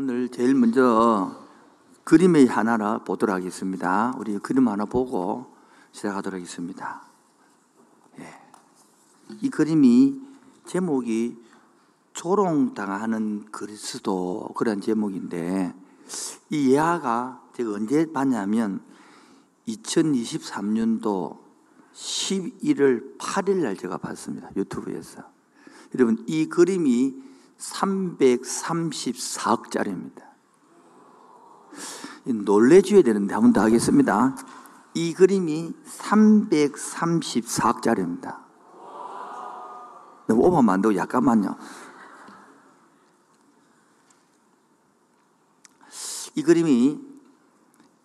[0.00, 1.44] 오늘 제일 먼저
[2.04, 4.14] 그림의 하나를 보도록 하겠습니다.
[4.16, 5.52] 우리 그림 하나 보고
[5.90, 7.02] 시작하도록 하겠습니다.
[8.20, 8.32] 예.
[9.42, 10.20] 이 그림이
[10.66, 11.36] 제목이
[12.12, 15.74] 조롱당하는 그리스도 그런 제목인데
[16.50, 18.80] 이 예화가 제가 언제 봤냐면
[19.66, 21.38] 2023년도
[21.92, 24.48] 11월 8일 날 제가 봤습니다.
[24.54, 25.24] 유튜브에서.
[25.96, 27.26] 여러분 이 그림이
[27.58, 30.22] 334억짜리입니다.
[32.24, 34.36] 놀래줘야 되는데 한 번 더 하겠습니다.
[34.94, 38.38] 이 그림이 334억짜리입니다.
[40.26, 41.56] 너무 오버만 안 되고 약간만요.
[46.34, 47.00] 이 그림이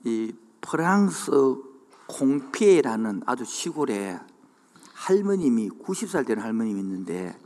[0.05, 1.31] 이 프랑스
[2.07, 4.19] 콩피에라는 아주 시골에
[4.93, 7.37] 할머님이 90살 된 할머님이 있는데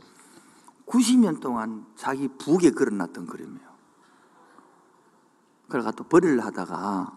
[0.88, 3.66] 90년 동안 자기 부엌에 걸어놨던 그림이에요.
[5.68, 7.16] 그래가 또 벌이를 하다가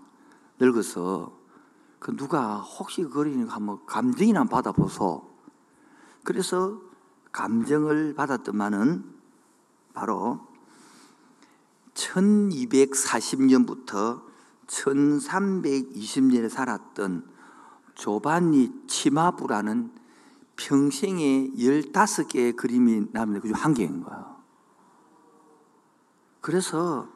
[0.60, 1.38] 늙어서
[2.00, 5.30] 그 누가 혹시 그리니까 한번 감정이나 받아보소.
[6.24, 6.80] 그래서
[7.32, 9.04] 감정을 받았더만은
[9.94, 10.48] 바로
[11.94, 14.24] 1240년부터
[14.68, 17.30] 1320년에 살았던
[17.96, 20.01] 조반니 치마부라는
[20.68, 24.38] 평생에 15개의 그림이 남는데 그중 한 개인 거예요.
[26.40, 27.08] 그래서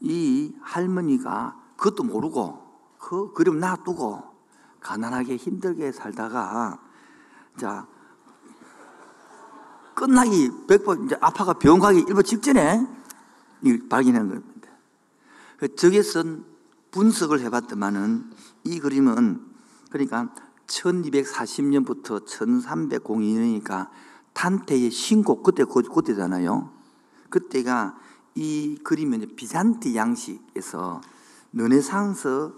[0.00, 2.66] 이 할머니가 그것도 모르고
[2.98, 4.22] 그 그림 놔두고
[4.80, 6.80] 가난하게 힘들게 살다가
[7.58, 7.86] 자
[9.94, 12.86] 끝나기 백번 이제 아파가 병원 가기 일번 직전에
[13.62, 14.70] 이 발견한 겁니다.
[15.76, 16.24] 저기서
[16.90, 18.32] 분석을 해봤더만은
[18.64, 19.44] 이 그림은
[19.90, 20.28] 그러니까
[20.68, 23.88] 1240년부터 1302년이니까
[24.32, 26.70] 탄테의 신곡 그때 그때잖아요.
[27.30, 27.98] 그때가
[28.34, 31.00] 이 그림은 비잔티 양식에서
[31.52, 32.52] 르네상스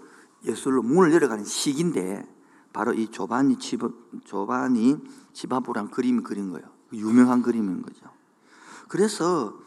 [0.45, 2.27] 예술로 문을 열어가는 시기인데
[2.73, 3.89] 바로 이 조바니 치바,
[4.25, 4.97] 조바니
[5.33, 6.67] 치바보란 그림을 그린 거예요.
[6.93, 8.05] 유명한 그림인 거죠.
[8.87, 9.57] 그래서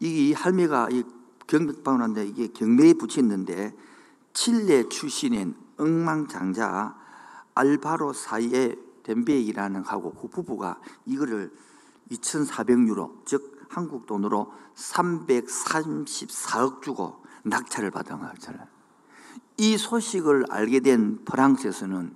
[0.00, 1.04] 이 할매가 이
[1.46, 3.76] 경백방울한데 이게 경매에 붙였는데
[4.32, 7.03] 칠레 출신인 엉망장자
[7.54, 11.52] 알바로 사이에 덴베이라는 하고 그 부부가 이거를
[12.10, 18.32] 2,400유로 즉 한국 돈으로 334억 주고 낙찰을 받은 거예요.
[19.56, 22.14] 이 소식을 알게 된 프랑스에서는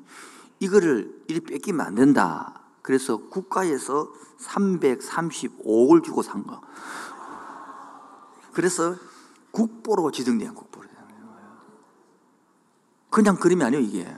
[0.61, 2.63] 이거를 이리 뺏기면 안 된다.
[2.83, 4.11] 그래서 국가에서
[4.41, 6.61] 335억을 주고 산 거.
[8.53, 8.97] 그래서
[9.51, 10.89] 국보로 지정된 국보로.
[13.11, 14.15] 그냥 그림이 아니에요, 이게.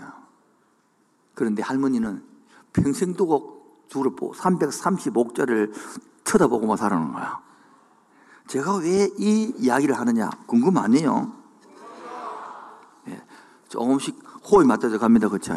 [1.40, 2.22] 그런데 할머니는
[2.74, 5.72] 평생 두고 주를 보고 335억짜리를
[6.22, 7.40] 쳐다보고만 살아는 거야.
[8.46, 11.32] 제가 왜 이 이야기를 하느냐 궁금 아니에요?
[13.08, 13.22] 예,
[13.70, 15.30] 조금씩 호흡이 맞춰져 갑니다.
[15.30, 15.54] 그렇죠?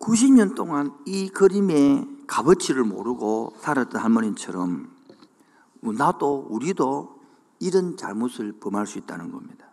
[0.00, 4.90] 90년 동안 이 그림의 값어치를 모르고 살았던 할머니처럼
[5.80, 7.20] 나도 우리도
[7.60, 9.68] 이런 잘못을 범할 수 있다는 겁니다.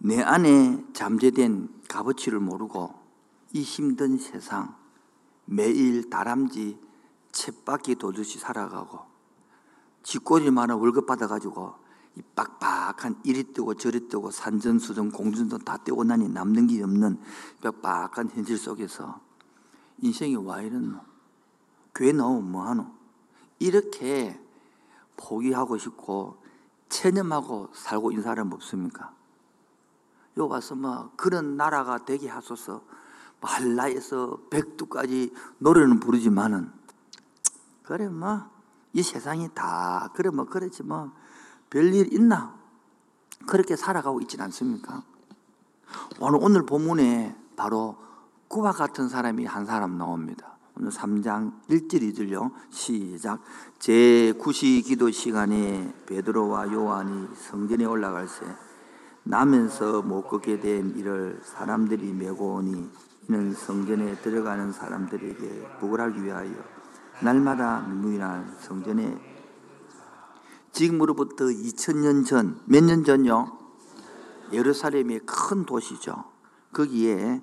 [0.00, 2.94] 내 안에 잠재된 값어치를 모르고
[3.52, 4.76] 이 힘든 세상
[5.44, 6.78] 매일 다람쥐
[7.32, 9.00] 쳇바퀴 돌듯이 살아가고
[10.04, 11.74] 쥐꼬리만한 월급 받아가지고
[12.14, 17.18] 이 빡빡한 이리 뜨고 저리 뜨고 산전수전 공전전 다 떼고 나니 남는 게 없는
[17.60, 19.20] 빡빡한 현실 속에서
[20.00, 21.00] 인생이 와 이랬노?
[21.92, 22.86] 교회 나오면 뭐하노?
[23.58, 24.40] 이렇게
[25.16, 26.40] 포기하고 싶고
[26.88, 29.17] 체념하고 살고 있는 사람 없습니까?
[30.38, 32.82] 요 와서 뭐 그런 나라가 되게 하소서
[33.40, 36.72] 말라에서 백두까지 노래는 부르지만은
[37.82, 41.12] 그래 뭐이 세상이 다 그래 뭐 그렇지 뭐
[41.70, 42.54] 별일 있나
[43.46, 45.02] 그렇게 살아가고 있지는 않습니까?
[46.20, 47.96] 오늘 오늘 본문에 바로
[48.48, 50.56] 그와 같은 사람이 한 사람 나옵니다.
[50.76, 52.52] 오늘 3장 1절 2절요.
[52.70, 53.40] 시작.
[53.78, 58.67] 제 9시 기도 시간에 베드로와 요한이 성전에 올라갈 때
[59.28, 62.90] 나면서 못 걷게 된 이를 사람들이 메고 오니
[63.28, 66.50] 이는 성전에 들어가는 사람들에게 복을 하기 위하여
[67.20, 69.18] 날마다 무인한 성전에
[70.72, 73.52] 지금으로부터 2000년 전, 몇 년 전요?
[74.50, 76.24] 예루살렘이 큰 도시죠.
[76.72, 77.42] 거기에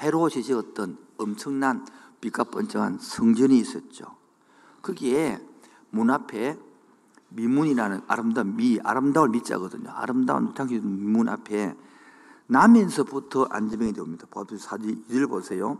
[0.00, 1.84] 헤롯이 지었던 엄청난
[2.20, 4.04] 빛과 번쩍한 성전이 있었죠.
[4.82, 5.44] 거기에
[5.90, 6.56] 문 앞에
[7.30, 9.90] 미문이라는 아름다운 미, 아름다울 미자거든요.
[9.90, 11.74] 아름다운 당시 문 앞에
[12.46, 14.26] 나면서부터 안전병이 됩니다.
[14.58, 15.78] 사진 을 보세요.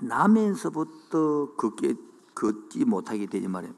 [0.00, 1.94] 나면서부터 걷기,
[2.34, 3.74] 걷지 못하게 되지 말이에요.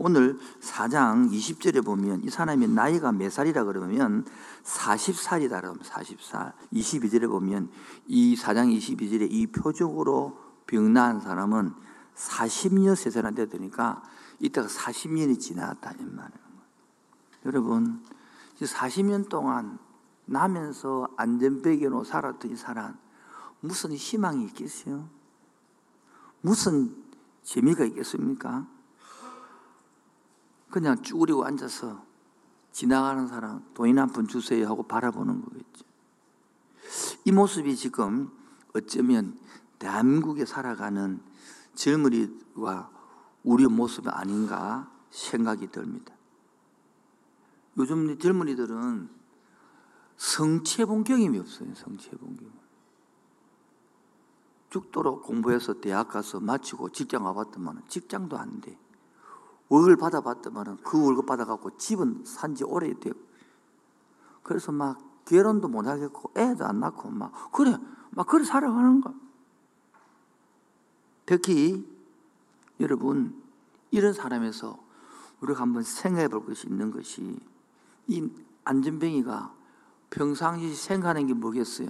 [0.00, 4.24] 오늘 4장 20절에 보면 이 사람이 나이가 몇 살이라 그러면
[4.62, 6.52] 40살이다 그러면 40살.
[6.72, 7.68] 22절에 보면
[8.06, 10.38] 이 4장 22절에 이 표적으로
[10.68, 11.72] 병나은 사람은
[12.14, 14.02] 40년 세살한테 되니까
[14.40, 16.48] 이때가 40년이 지났다 이 말이에요.
[17.46, 18.04] 여러분
[18.60, 19.78] 40년 동안
[20.26, 22.98] 나면서 안전배경으로 살았던 이 사람
[23.60, 25.08] 무슨 희망이 있겠어요?
[26.40, 26.94] 무슨
[27.42, 28.66] 재미가 있겠습니까?
[30.70, 32.04] 그냥 쭈그리고 앉아서
[32.72, 35.84] 지나가는 사람 돈이나 한푼 주세요 하고 바라보는 거겠죠.
[37.24, 38.30] 이 모습이 지금
[38.74, 39.38] 어쩌면
[39.78, 41.20] 대한민국에 살아가는
[41.74, 42.97] 젊은이와
[43.48, 46.14] 우리의 모습이 아닌가 생각이 듭니다.
[47.78, 49.08] 요즘 젊은이들은
[50.16, 51.74] 성취해 본 경험이 없어요.
[51.74, 52.52] 성취해 본 경험.
[54.68, 58.78] 죽도록 공부해서 대학 가서 마치고 직장 와봤더만 직장도 안 돼.
[59.70, 63.14] 월급 받아봤더만 그 월급 받아갖고 집은 산지 오래돼요.
[64.42, 67.78] 그래서 막 결혼도 못 하겠고 애도 안 낳고 막 그래
[68.10, 69.14] 막 그래 살아가는 거.
[71.24, 71.97] 특히
[72.80, 73.42] 여러분
[73.90, 74.78] 이런 사람에서
[75.40, 77.38] 우리가 한번 생각해 볼 것이 있는 것이
[78.06, 78.28] 이
[78.64, 79.54] 안전뱅이가
[80.10, 81.88] 평상시 생각하는 게 뭐겠어요?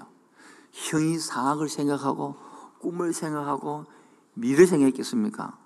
[0.73, 2.37] 형이 상학을 생각하고
[2.81, 3.87] 꿈을 생각하고
[4.35, 5.59] 미래를 생각했겠습니까?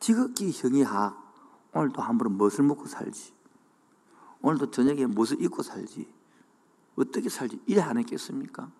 [0.00, 1.18] 지극히 형이 학
[1.72, 3.32] 오늘도 한번 무엇을 먹고 살지
[4.40, 6.12] 오늘도 저녁에 무엇을 입고 살지
[6.96, 8.70] 어떻게 살지 이래 안 했겠습니까?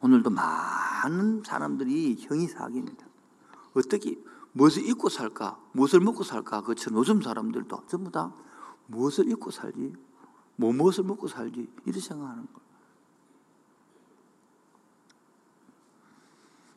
[0.00, 3.09] 오늘도 많은 사람들이 형이 사학입니다
[3.74, 4.20] 어떻게
[4.52, 8.32] 무엇을 입고 살까 무엇을 먹고 살까 그처럼 요즘 사람들도 전부 다
[8.86, 9.92] 무엇을 입고 살지
[10.56, 12.70] 뭐 무엇을 먹고 살지 이렇게 생각하는 거예요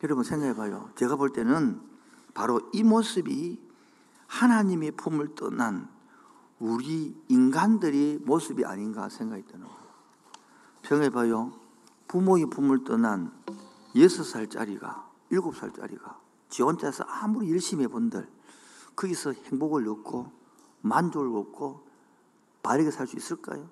[0.04, 0.90] 여러분 생각해 봐요.
[0.96, 1.80] 제가 볼 때는
[2.34, 3.58] 바로 이 모습이
[4.26, 5.88] 하나님의 품을 떠난
[6.58, 9.84] 우리 인간들의 모습이 아닌가 생각이 드는 거예요.
[10.82, 11.52] 생각해 봐요.
[12.06, 13.32] 부모의 품을 떠난
[13.94, 18.28] 6살짜리가, 7살짜리가 지 혼자서 아무리 열심히 해본들
[18.96, 20.30] 거기서 행복을 얻고
[20.82, 21.86] 만족을 얻고
[22.62, 23.68] 바르게 살 수 있을까요?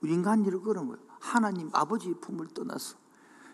[0.00, 1.00] 우리 인간들은 그런 거예요.
[1.20, 2.96] 하나님 아버지의 품을 떠나서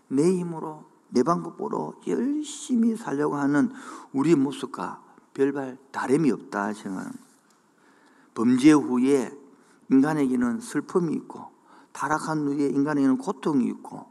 [0.08, 3.72] 내 힘으로 내 방법으로 열심히 살려고 하는
[4.12, 5.02] 우리 모습과
[5.34, 7.12] 별발 다름이 없다 생각합
[8.34, 9.30] 범죄 후에
[9.90, 11.50] 인간에게는 슬픔이 있고
[11.92, 14.10] 타락한 후에 인간에게는 고통이 있고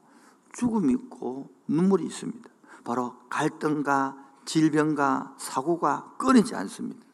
[0.53, 2.49] 죽음이 있고 눈물이 있습니다.
[2.87, 7.05] 바로 갈등과 질병과 사고가 끊이지 않습니다.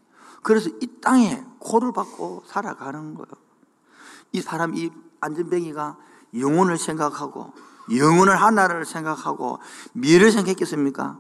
[0.44, 3.26] 그래서 이 땅에 코를 받고 살아가는 거예요.
[4.34, 5.98] 이 사람, 이 안전뱅이가
[6.38, 7.54] 영혼을 생각하고
[7.98, 9.58] 영혼을 하나를 생각하고
[9.94, 11.20] 미래를 생각했겠습니까?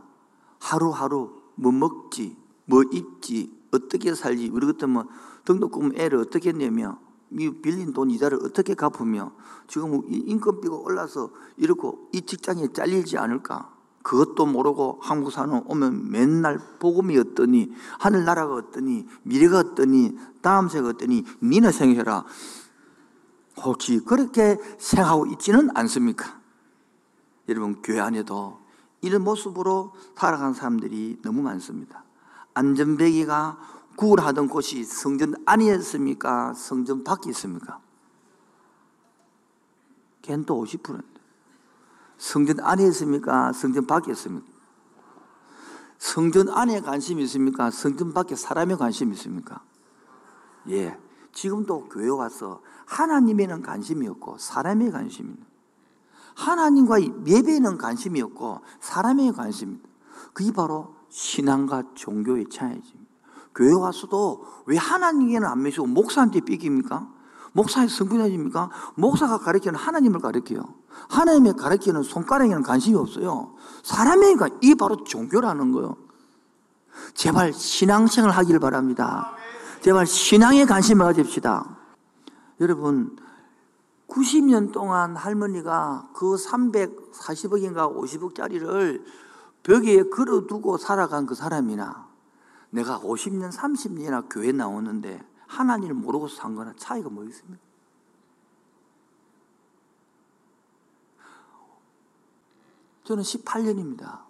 [0.59, 5.09] 하루하루 뭐 먹지, 뭐 입지, 어떻게 살지, 우리 같으면
[5.45, 6.99] 등록금 애를 어떻게 내며,
[7.31, 9.31] 이 빌린 돈 이자를 어떻게 갚으며,
[9.67, 13.73] 지금 인건비가 올라서 이렇고 이 직장에 잘리지 않을까?
[14.03, 21.23] 그것도 모르고 한국 사는 오면 맨날 복음이 어떠니, 하늘나라가 어떠니, 미래가 어떠니, 다음 세가 어떠니,
[21.41, 22.25] 니나 생각해라.
[23.63, 26.41] 혹시 그렇게 생각하고 있지는 않습니까?
[27.49, 28.59] 여러분 교회 안에도
[29.01, 32.03] 이런 모습으로 살아가는 사람들이 너무 많습니다.
[32.53, 33.57] 안전배기가
[33.95, 36.53] 구걸하던 곳이 성전 안이었습니까?
[36.53, 37.79] 성전 밖에 있습니까?
[40.23, 41.22] 걔는 또 50%인데.
[42.23, 43.51] 성전 안에 있습니까?
[43.51, 44.47] 성전 밖에 있습니까?
[45.97, 47.69] 성전 안에 관심이 있습니까?
[47.69, 49.61] 성전 밖에 사람에 관심이 있습니까?
[50.69, 50.97] 예.
[51.33, 55.35] 지금도 교회 와서 하나님에는 관심이 없고 사람에 관심이
[56.35, 59.89] 하나님과 예배에는 관심이 없고 사람에 관심입니다.
[60.31, 62.87] 그게 바로 신앙과 종교의 차이입니다.
[63.53, 67.05] 교회 와서도 왜 하나님에게는 안 믿고 목사한테 삐깁니까?
[67.53, 68.69] 목사의 성분해집니까?
[68.95, 70.63] 목사가 가르치는 하나님을 가르쳐요.
[71.09, 73.55] 하나님의 가르치는 손가락에는 관심이 없어요.
[73.83, 75.95] 사람에게 이 바로 종교라는 거예요.
[77.13, 79.31] 제발 신앙생활 하기를 바랍니다.
[79.81, 81.77] 제발 신앙에 관심을 가집시다.
[82.59, 83.15] 여러분
[84.07, 89.03] 90년 동안 할머니가 그 340억인가 50억짜리를
[89.63, 92.07] 벽에 걸어두고 살아간 그 사람이나
[92.69, 97.61] 내가 50년, 30년이나 교회 나오는데 하나님을 모르고 산 거나 차이가 뭐 있습니까?
[103.03, 104.21] 저는 18년입니다.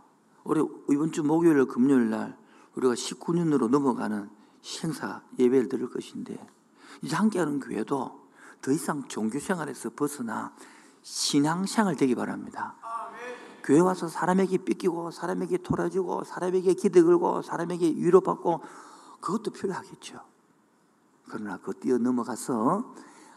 [0.44, 2.38] 우리 이번 주 목요일, 금요일 날
[2.76, 4.30] 우리가 19년으로 넘어가는
[4.82, 6.38] 행사 예배를 드릴 것인데
[7.02, 8.24] 이제 함께하는 교회도
[8.62, 10.56] 더 이상 종교 생활에서 벗어나
[11.02, 12.76] 신앙 생활 되기 바랍니다.
[13.64, 18.62] 교회 와서 사람에게 삐끼고 사람에게 토라지고 사람에게 기대 걸고 사람에게 위로받고
[19.22, 20.33] 그것도 필요하겠죠.
[21.30, 22.94] 그러나 그 뛰어 넘어가서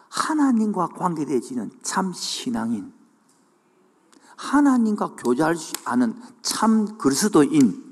[0.08, 2.92] 하나님과 관계되어지는 참 신앙인,
[4.36, 7.84] 하나님과 교제할 수 아는 참 그리스도인,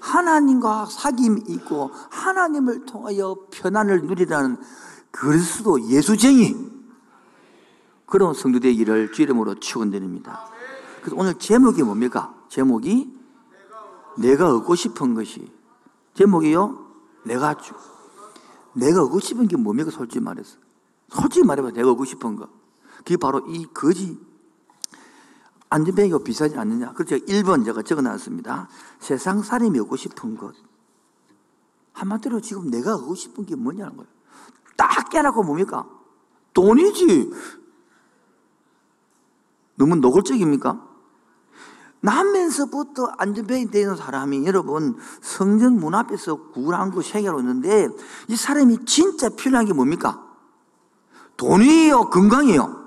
[0.00, 4.58] 하나님과 사귐이 있고 하나님을 통하여 편안을 누리라는
[5.10, 6.72] 그리스도 예수쟁이
[8.06, 10.46] 그런 성도 되기를 주 이름으로 축원드립니다.
[11.00, 12.34] 그래서 오늘 제목이 뭡니까?
[12.48, 13.12] 제목이
[14.18, 15.50] 내가 얻고 싶은 것이
[16.14, 16.84] 제목이요.
[17.24, 17.74] 내가 주
[18.74, 19.90] 내가 얻고 싶은 게 뭡니까?
[19.90, 20.58] 솔직히 말해서
[21.08, 22.48] 솔직히 말해봐 내가 얻고 싶은 거
[22.98, 24.18] 그게 바로 이 거지
[25.74, 26.92] 안전뱅이가 비싸지 않느냐?
[26.92, 28.68] 그래서 제가 1번 제가 적어 놨습니다.
[29.00, 30.54] 세상 사람이 얻고 싶은 것.
[31.92, 34.08] 한마디로 지금 내가 얻고 싶은 게 뭐냐는 거예요.
[34.76, 35.88] 딱 깨라고 뭡니까?
[36.52, 37.30] 돈이지.
[39.76, 40.93] 너무 노골적입니까?
[42.04, 46.36] 나면서부터 안전뱅이 되는 사람이 여러분 성전 문 앞에서
[46.90, 47.88] 거 세계로 있는데
[48.28, 50.22] 이 사람이 진짜 필요한 게 뭡니까?
[51.38, 52.10] 돈이에요?
[52.10, 52.84] 건강이에요?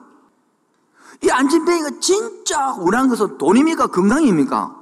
[1.23, 3.87] 이 안진뱅이가 진짜 원하는 것은 돈입니까?
[3.87, 4.75] 건강입니까?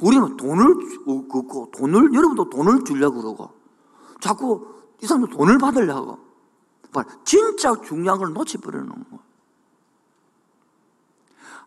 [0.00, 3.50] 우리는 돈을 걷고 돈을 여러분도 돈을 주려고 그러고
[4.20, 4.64] 자꾸
[5.02, 6.20] 이 사람도 돈을 받으려고
[7.24, 9.18] 진짜 중요한 걸 놓쳐버리는 거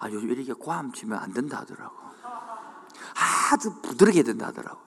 [0.06, 1.96] 아, 요즘 이렇게 괌 치면 안 된다 하더라고.
[3.52, 4.80] 아주 부드럽게 된다 하더라고.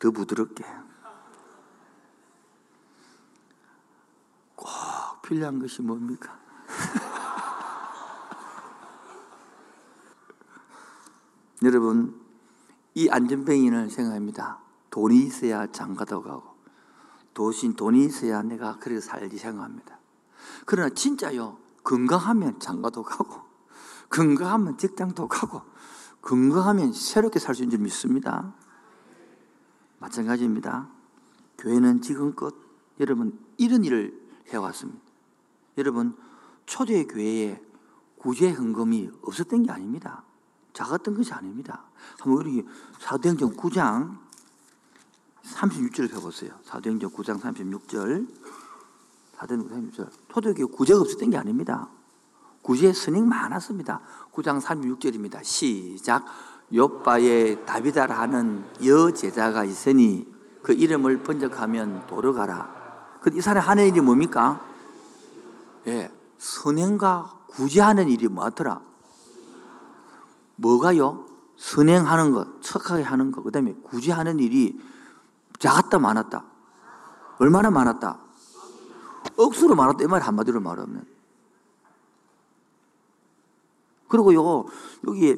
[0.00, 0.64] 더 부드럽게.
[4.56, 6.36] 꼭 필요한 것이 뭡니까?
[11.62, 12.20] 여러분,
[12.94, 14.58] 이 안전뱅이는 생각합니다.
[14.90, 16.56] 돈이 있어야 장가도 가고,
[17.32, 20.00] 도신 돈이 있어야 내가 그렇게 살지 생각합니다.
[20.66, 23.42] 그러나 진짜요, 건강하면 장가도 가고,
[24.10, 25.62] 건강하면 직장도 가고,
[26.22, 28.54] 건강하면 새롭게 살 수 있는 줄 믿습니다.
[29.98, 30.88] 마찬가지입니다.
[31.58, 32.54] 교회는 지금껏
[33.00, 34.18] 여러분 이런 일을
[34.48, 35.00] 해왔습니다.
[35.76, 36.16] 여러분
[36.66, 37.60] 초대 교회에
[38.16, 40.22] 구제 헌금이 없었던 게 아닙니다.
[40.72, 41.84] 작았던 것이 아닙니다.
[42.20, 42.64] 한번 우리
[43.00, 44.18] 사도행전 9장
[45.44, 46.52] 36절을 펴보세요.
[46.64, 48.28] 사도행전 9장 36절.
[49.38, 50.08] 사도행전 36절.
[50.32, 51.88] 초대교회 구제가 없었던 게 아닙니다.
[52.62, 54.00] 구제 선행 많았습니다.
[54.32, 55.44] 9장 36절입니다.
[55.44, 56.24] 시작.
[56.74, 60.26] 요바에 다비다라 하는 여 제자가 있으니
[60.62, 63.18] 그 이름을 번역하면 도르가라.
[63.20, 64.60] 그이 사람 하는 일이 뭡니까?
[65.86, 68.80] 예, 선행과 구제하는 일이 뭐더라?
[70.56, 71.26] 뭐가요?
[71.56, 74.78] 선행하는 것, 척하게 하는 것, 그 다음에 구제하는 일이
[75.58, 76.44] 작았다 많았다.
[77.38, 78.27] 얼마나 많았다?
[79.38, 80.04] 억수로 많았다.
[80.04, 81.06] 이 말 한마디로 말하면.
[84.08, 84.66] 그리고 요,
[85.06, 85.36] 여기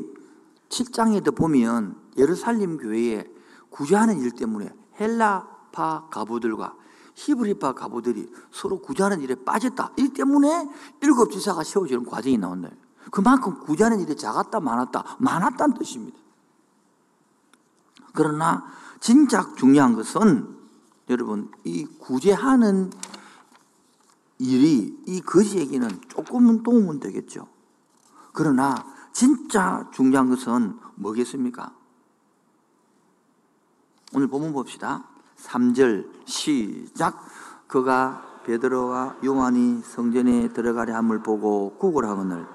[0.68, 3.24] 7장에도 보면 예루살렘 교회에
[3.70, 6.76] 구제하는 일 때문에 헬라파 가부들과
[7.14, 9.92] 히브리파 가부들이 서로 구제하는 일에 빠졌다.
[9.96, 10.68] 이 때문에
[11.02, 12.70] 일곱 지사가 세워지는 과정이 나온다.
[13.10, 16.18] 그만큼 구제하는 일이 작았다, 많았다, 많았다는 뜻입니다.
[18.12, 18.64] 그러나
[19.00, 20.56] 진짜 중요한 것은
[21.08, 22.90] 여러분 이 구제하는
[24.40, 27.46] 일이 이 거지에게는 조금은 도움은 되겠죠.
[28.32, 28.74] 그러나
[29.12, 31.74] 진짜 중요한 것은 뭐겠습니까?
[34.14, 35.04] 오늘 본문 봅시다.
[35.36, 37.22] 3절 시작.
[37.66, 42.46] 그가 베드로와 요한이 성전에 들어가려 함을 보고 구걸하거늘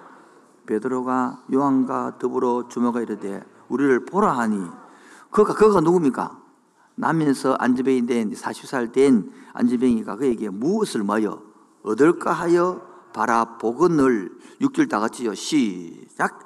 [0.66, 4.60] 베드로가 요한과 더불어 주먹가 이르되 우리를 보라 하니
[5.30, 6.42] 그가 그가 누굽니까?
[6.96, 11.45] 나면서 안지뱅이 된 40살 된 안지뱅이가 그에게 무엇을 마여
[11.86, 12.82] 얻을까 하여
[13.14, 16.44] 바라보거늘 6절 다 같이요 시작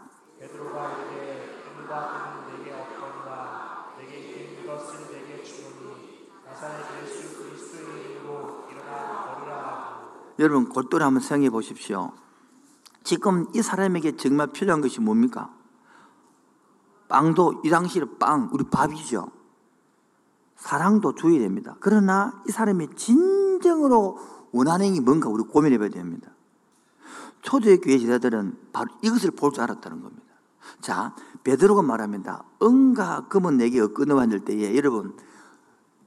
[10.40, 12.14] 여러분 골똘히 한번 생각해 보십시오.
[13.04, 15.54] 지금 이 사람에게 정말 필요한 것이 뭡니까?
[17.10, 19.32] 빵도 이 당시에 빵 우리 밥이죠.
[20.56, 21.76] 사랑도 줘야 됩니다.
[21.82, 24.18] 그러나 이 사람이 진정으로
[24.52, 26.32] 원하는 게 뭔가 우리 고민해 봐야 됩니다.
[27.42, 30.26] 초대교회 제자들은 바로 이것을 볼 줄 알았다는 겁니다.
[30.82, 32.44] 자, 베드로가 말합니다.
[32.62, 35.16] 은과 금은 내게 끊어왔을 때에 여러분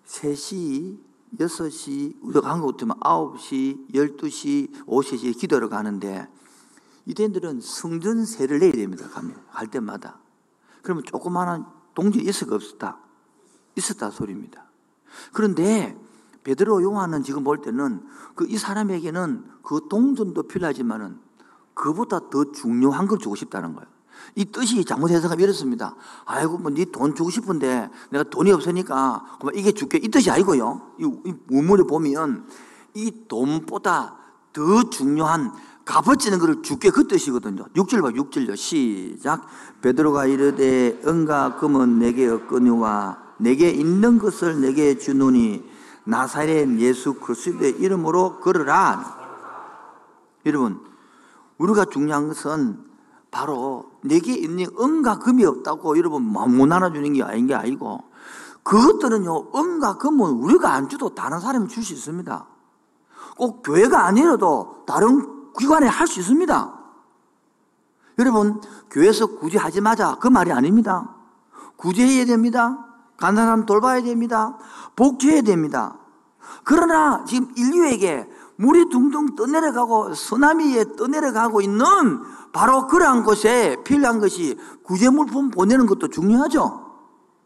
[0.07, 0.99] 3시,
[1.39, 6.29] 6시, 우리가 한국 같으면 9시, 12시, 5시 기도를 가는데
[7.07, 9.09] 이들은 성전 세를 내야 됩니다.
[9.09, 10.19] 가면 갈 때마다.
[10.83, 12.99] 그러면 조그마한 동지 있어가 없었다.
[13.77, 14.67] 있었다 소리입니다.
[15.33, 15.99] 그런데
[16.45, 18.03] 베드로 요한은 지금 볼 때는
[18.35, 21.19] 그 이 사람에게는 그 동전도 필요하지만은
[21.75, 23.87] 그보다 더 중요한 걸 주고 싶다는 거예요.
[24.35, 25.97] 이 뜻이 잘못 해석하면 이렇습니다.
[26.27, 29.99] 아이고, 뭐, 네 돈 주고 싶은데 내가 돈이 없으니까 그만 이게 줄게.
[29.99, 30.93] 이 뜻이 아니고요.
[31.01, 32.47] 이, 이 문물을 보면
[32.95, 34.17] 이 돈보다
[34.53, 35.53] 더 중요한
[35.85, 37.65] 값어치는 것을 줄게 그 뜻이거든요.
[37.75, 38.57] 6절 봐, 6절요.
[38.57, 39.47] 시작.
[39.81, 45.65] 베드로가 이르되 은과 금은 내게 없거니와 내게 있는 것을 내게 주노니
[46.05, 49.21] 나사렛 예수 그리스도의 이름으로 걸으라.
[50.47, 50.81] 여러분,
[51.59, 52.85] 우리가 중요한 것은
[53.31, 58.03] 바로 내게 있는 은과 금이 없다고 여러분 못 나눠주는 게 아닌 게 아니고
[58.63, 62.47] 그것들은요, 은과 금은 우리가 안 주도 다른 사람이 줄 수 있습니다.
[63.37, 66.79] 꼭 교회가 아니라도 다른 기관에 할 수 있습니다.
[68.19, 70.17] 여러분, 교회에서 굳이 하지 마자.
[70.21, 71.15] 그 말이 아닙니다.
[71.77, 72.92] 굳이 해야 됩니다.
[73.23, 74.59] 가난한 사람 돌봐야 됩니다.
[74.97, 75.97] 복지해야 됩니다.
[76.65, 81.85] 그러나 지금 인류에게 물이 둥둥 떠내려가고 쓰나미에 떠내려가고 있는
[82.53, 86.81] 바로 그러한 곳에 필요한 것이 구제물품 보내는 것도 중요하죠.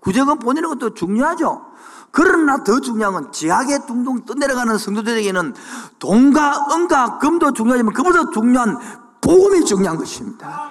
[0.01, 1.67] 구제금 보내는 것도 중요하죠.
[2.11, 5.55] 그러나 더 중요한 건 지하에 둥둥 떠내려가는 성도들에게는
[5.99, 8.79] 돈과 은과 금도 중요하지만 그보다 중요한
[9.21, 10.71] 복음이 중요한 것입니다.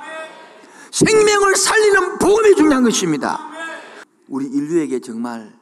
[0.91, 3.54] 생명을 살리는 복음이 중요한 것입니다.
[4.27, 5.57] 우리 인류에게 정말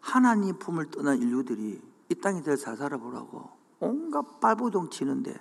[0.00, 5.38] 하나님 품을 떠난 인류들이 이 땅에 더잘 살아보라고 온갖 발버둥 치는데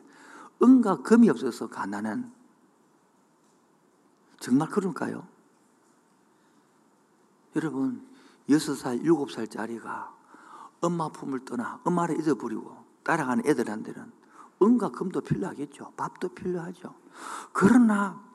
[0.61, 2.31] 은과 금이 없어서 가난한
[4.39, 5.27] 정말 그럴까요?
[7.55, 8.07] 여러분
[8.49, 10.15] 여섯 살 일곱 살짜리가
[10.81, 14.11] 엄마 품을 떠나 엄마를 잊어버리고 따라가는 애들한테는
[14.61, 15.93] 은과 금도 필요하겠죠.
[15.95, 16.93] 밥도 필요하죠.
[17.53, 18.28] 그러나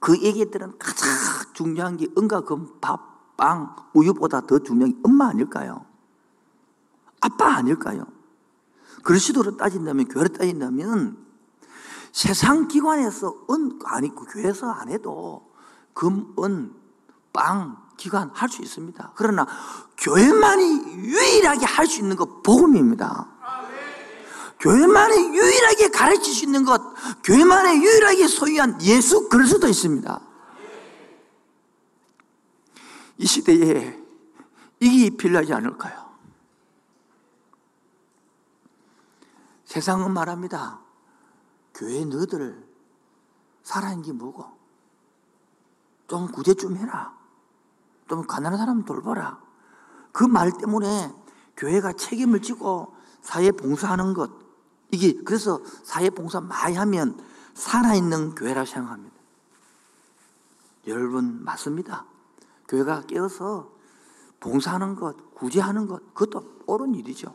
[0.00, 1.08] 그 애기들은 가장
[1.52, 5.84] 중요한 게 은과 금, 밥, 빵, 우유보다 더 중요한 게 엄마 아닐까요?
[7.20, 8.06] 아빠 아닐까요?
[9.02, 11.18] 그리스도로 따진다면, 교회로 따진다면,
[12.12, 15.50] 세상 기관에서 은, 아니, 그 교회에서 안 해도
[15.92, 16.72] 금, 은,
[17.32, 19.12] 빵, 기관 할 수 있습니다.
[19.14, 19.46] 그러나
[19.98, 23.28] 교회만이 유일하게 할 수 있는 것 복음입니다.
[24.64, 26.80] 교회만이 유일하게 가르칠 수 있는 것,
[27.22, 30.20] 교회만이 유일하게 소유한 예수 그리스도 있습니다.
[33.18, 34.02] 이 시대에
[34.80, 36.14] 이게 필요하지 않을까요?
[39.66, 40.80] 세상은 말합니다.
[41.74, 42.66] 교회 너희들
[43.64, 44.46] 살아있는 게 뭐고?
[46.06, 47.12] 좀 구제 좀 해라.
[48.08, 49.38] 좀 가난한 사람 돌봐라.
[50.10, 51.12] 그 말 때문에
[51.54, 54.43] 교회가 책임을 지고 사회 봉사하는 것.
[54.94, 57.18] 이게 그래서 사회 봉사 많이 하면
[57.54, 59.14] 살아있는 교회라 생각합니다.
[60.86, 62.04] 여러분 맞습니다.
[62.68, 63.72] 교회가 깨어서
[64.40, 67.34] 봉사하는 것, 구제하는 것, 그것도 옳은 일이죠.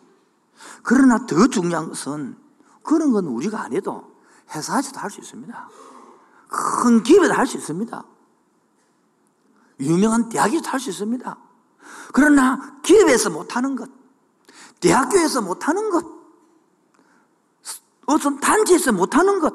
[0.84, 2.38] 그러나 더 중요한 것은
[2.84, 4.16] 그런 건 우리가 안 해도
[4.54, 5.70] 회사에서도 할 수 있습니다.
[6.48, 8.04] 큰 기업에도 할 수 있습니다.
[9.80, 11.38] 유명한 대학에서 할수 있습니다.
[12.14, 13.90] 그러나 기업에서 못하는 것,
[14.80, 16.19] 대학교에서 못하는 것,
[18.10, 19.54] 어떤 단체에서 못하는 것,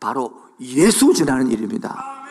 [0.00, 2.24] 바로 예수 전하는 일입니다.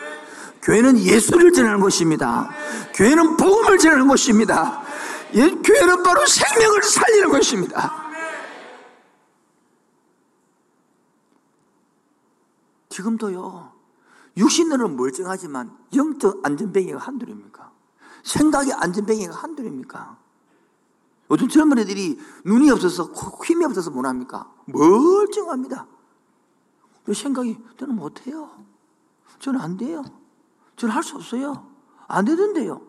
[0.60, 2.50] 교회는 예수를 전하는 것입니다.
[2.94, 4.82] 교회는 복음을 전하는 것입니다.
[5.34, 8.06] 예, 교회는 바로 생명을 살리는 것입니다.
[12.88, 13.72] 지금도요,
[14.36, 17.70] 육신으로는 멀쩡하지만 영적 안전뱅이가 한둘입니까?
[18.24, 20.25] 생각의 안전뱅이가 한둘입니까?
[21.30, 23.10] 요즘 젊은 애들이 눈이 없어서
[23.44, 24.52] 힘이 없어서 못합니까?
[24.66, 25.86] 멀쩡합니다.
[27.12, 28.50] 생각이 저는 못해요.
[29.38, 30.04] 저는 안 돼요.
[30.76, 31.70] 저는 할 수 없어요.
[32.08, 32.80] 안 되던데요.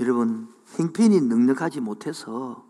[0.00, 2.64] 여러분, 행편이 넉넉하지 못해서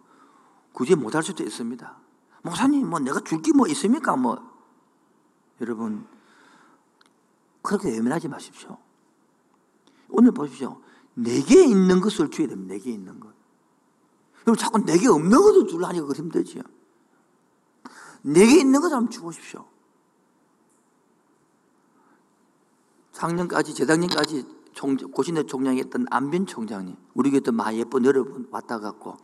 [0.73, 1.97] 굳이 못할 수도 있습니다.
[2.43, 4.17] 목사님, 뭐 내가 줄 게 뭐 있습니까?
[4.17, 4.39] 뭐.
[5.61, 6.07] 여러분,
[7.63, 8.79] 그렇게 예민하지 마십시오.
[10.09, 10.81] 오늘 보십시오.
[11.15, 12.75] 내게 있는 것을 줘야 됩니다.
[12.75, 13.33] 내게 있는 것.
[14.47, 16.63] 여러분, 자꾸 내게 없는 것을 주려니까 그 힘들지요.
[18.23, 19.67] 내게 있는 것을 한번 주십시오.
[23.13, 29.17] 작년까지, 재작년까지 총, 고신의 총장이었던 안빈 총장님, 우리 교회 마 예쁜 여러분 왔다 갔고,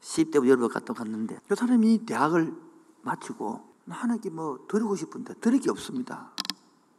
[0.00, 2.54] 10대부터 여러 번 갔다 갔는데, 그 사람이 대학을
[3.02, 6.32] 마치고, 하나님께 뭐 드리고 싶은데, 드릴 게 없습니다.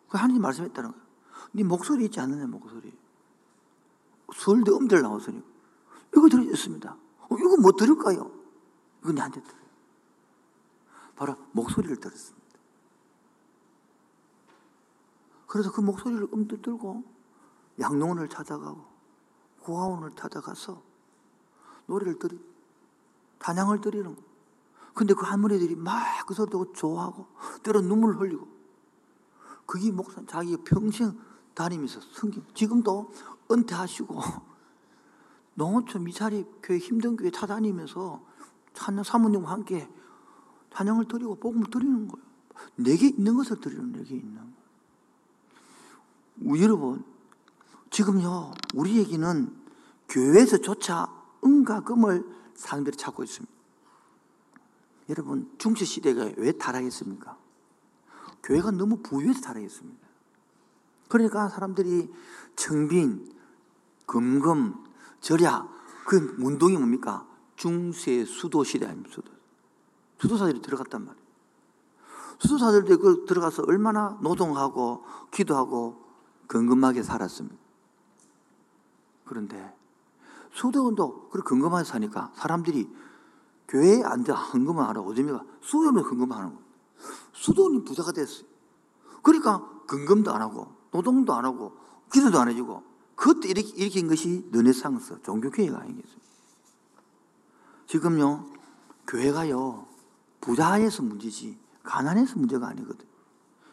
[0.09, 1.05] 그 하나님 말씀했다는 거예요.
[1.53, 2.91] 네 목소리 있지 않느냐, 목소리.
[4.33, 5.43] 서울대 음대를 나왔으니,
[6.15, 6.97] 이거 드리겠습니다.
[7.19, 8.31] 어, 이거 뭐 드릴까요?
[9.03, 9.65] 이거 내한테 드려요.
[11.15, 12.45] 바로 목소리를 들었습니다.
[15.47, 17.03] 그래서 그 목소리를 음도 들고
[17.79, 18.85] 양농원을 찾아가고
[19.61, 20.81] 고아원을 찾아가서
[21.87, 22.39] 노래를 드리,
[23.39, 24.21] 단양을 드리는 거.
[24.93, 27.27] 근데 그 할머니들이 막 그 소리 듣고 좋아하고
[27.63, 28.47] 때로 눈물 흘리고
[29.65, 31.17] 그게 목사 자기 평생
[31.53, 33.11] 다니면서 성경 지금도
[33.51, 34.19] 은퇴하시고
[35.55, 38.23] 농어촌 미사리 교회 힘든 교회 찾아다니면서
[38.73, 39.87] 찬양 사모님과 함께
[40.73, 42.25] 찬양을 드리고 복음을 드리는 거예요.
[42.75, 46.61] 내게 있는 것을 드리는 내게 있는 거예요.
[46.61, 47.03] 여러분
[47.89, 49.55] 지금요 우리에게는
[50.09, 51.07] 교회에서조차
[51.43, 53.53] 은과 금을 사람들이 찾고 있습니다.
[55.09, 57.37] 여러분 중세 시대가 왜 타락했습니까?
[58.43, 60.05] 교회가 너무 부유해서 타락했습니다.
[61.07, 62.11] 그러니까 사람들이
[62.55, 63.34] 청빈,
[64.05, 64.75] 금금,
[65.21, 65.69] 절약
[66.05, 67.25] 그 운동이 뭡니까?
[67.55, 69.11] 중세 수도 시대 아닙니까?
[69.13, 69.31] 수도.
[70.19, 71.25] 수도사들이 들어갔단 말이에요.
[72.39, 76.03] 수도사들도 그 들어가서 얼마나 노동하고 기도하고
[76.47, 77.55] 건건하게 살았습니다.
[79.25, 79.75] 그런데
[80.53, 82.89] 수도원도 그렇게 건건하게 사니까 사람들이
[83.67, 86.65] 교회에 앉아 헌금을 하러 오점이가 수도원을 헌금하는 거예요.
[87.33, 88.45] 수도원이 부자가 됐어요.
[89.23, 91.75] 그러니까 건금도 안 하고 노동도 안 하고
[92.11, 92.94] 기도도 안 해주고
[93.25, 96.19] 그것도 일으킨 것이 르네상스 종교교회가 아니겠어요.
[97.87, 98.45] 지금요
[99.07, 99.87] 교회가요
[100.41, 103.03] 부자에서 문제지 가난해서 문제가 아니거든.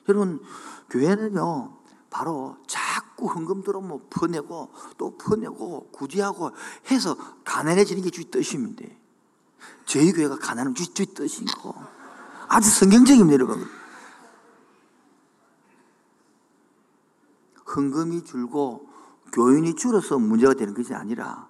[0.09, 0.43] 여러분
[0.89, 1.77] 교회는요
[2.09, 6.53] 바로 자꾸 헌금 들어오면 퍼내고 또 퍼내고 구제하고
[6.91, 8.87] 해서 가난해지는 게 주의 뜻입니다.
[9.85, 11.75] 저희 교회가 가난은 주의, 주의 뜻이고
[12.49, 13.69] 아주 성경적입니다 여러분.
[17.77, 18.92] 헌금이 줄고
[19.33, 21.49] 교인이 줄어서 문제가 되는 것이 아니라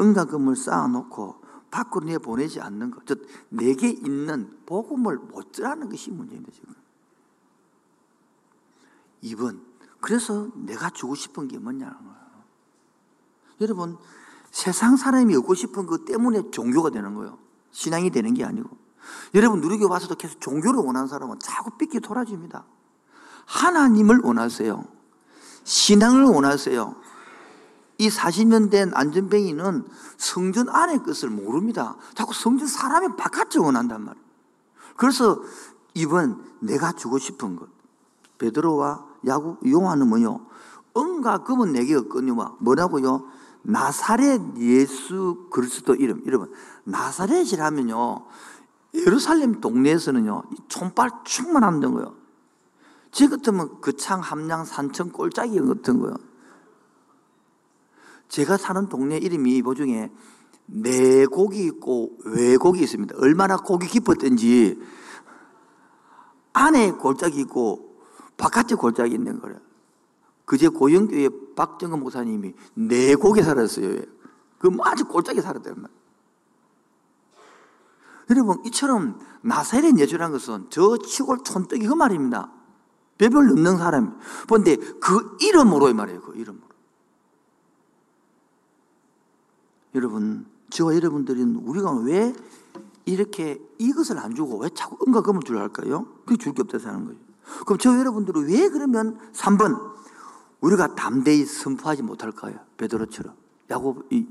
[0.00, 6.52] 은가금을 쌓아놓고 밖으로 내 보내지 않는 것, 즉 내게 있는 복음을 못 전하는 것이 문제입니다
[6.52, 6.74] 지금.
[9.24, 9.60] 2번
[10.00, 12.14] 그래서 내가 주고 싶은 게 뭐냐는 거예요.
[13.60, 13.96] 여러분
[14.50, 17.38] 세상 사람이 얻고 싶은 것 때문에 종교가 되는 거예요.
[17.72, 18.68] 신앙이 되는 게 아니고.
[19.34, 22.64] 여러분 누리교 와서도 계속 종교를 원하는 사람은 자꾸 삐끼 돌아집니다.
[23.46, 24.84] 하나님을 원하세요.
[25.64, 26.94] 신앙을 원하세요.
[27.98, 29.84] 이 40년 된 안전뱅이는
[30.16, 31.96] 성전 안의 것을 모릅니다.
[32.14, 34.24] 자꾸 성전 사람의 바깥을 원한단 말이에요.
[34.96, 35.40] 그래서
[35.94, 37.68] 이번 내가 주고 싶은 것.
[38.38, 40.46] 베드로와 야구 요한은 뭐요?
[40.96, 43.28] 은과 금은 내게 없거니와 뭐라고요?
[43.62, 46.52] 나사렛 예수 그리스도 이름 이름은
[46.84, 48.26] 나사렛이라면요
[48.94, 52.14] 예루살렘 동네에서는요 촌발 충만한는 거요.
[53.10, 56.14] 지 같으면 그창 함량 산천 꼴짝이 같은 거요.
[58.28, 60.10] 제가 사는 동네 이름이 보중에
[60.66, 63.16] 내곡이 있고 외곡이 있습니다.
[63.18, 64.80] 얼마나 곡이 깊었든지
[66.52, 68.00] 안에 골짜기 있고
[68.36, 69.58] 바깥에 골짜기 있는 거예요.
[70.44, 74.00] 그제 고영교회 박정근 목사님이 내곡에 살았어요.
[74.58, 75.88] 그 아주 골짜기 말이에요.
[78.30, 82.50] 여러분, 이처럼 나사렛 예주란 것은 저 치골 촌뜨기 그 말입니다.
[83.18, 84.18] 배별 넘는 사람.
[84.48, 86.20] 그런데 그 이름으로 이 말이에요.
[86.22, 86.64] 그 이름으로.
[89.94, 92.34] 여러분, 저와 여러분들은 우리가 왜
[93.04, 96.06] 이렇게 이것을 안 주고 왜 자꾸 은과 금을 주려 할까요?
[96.26, 97.18] 그게 줄 게 없다서 하는 거예요.
[97.66, 99.92] 그럼 저 여러분들은 왜 그러면 3번
[100.60, 102.58] 우리가 담대히 선포하지 못할까요?
[102.78, 103.34] 베드로처럼
[103.70, 104.26] 야곱 이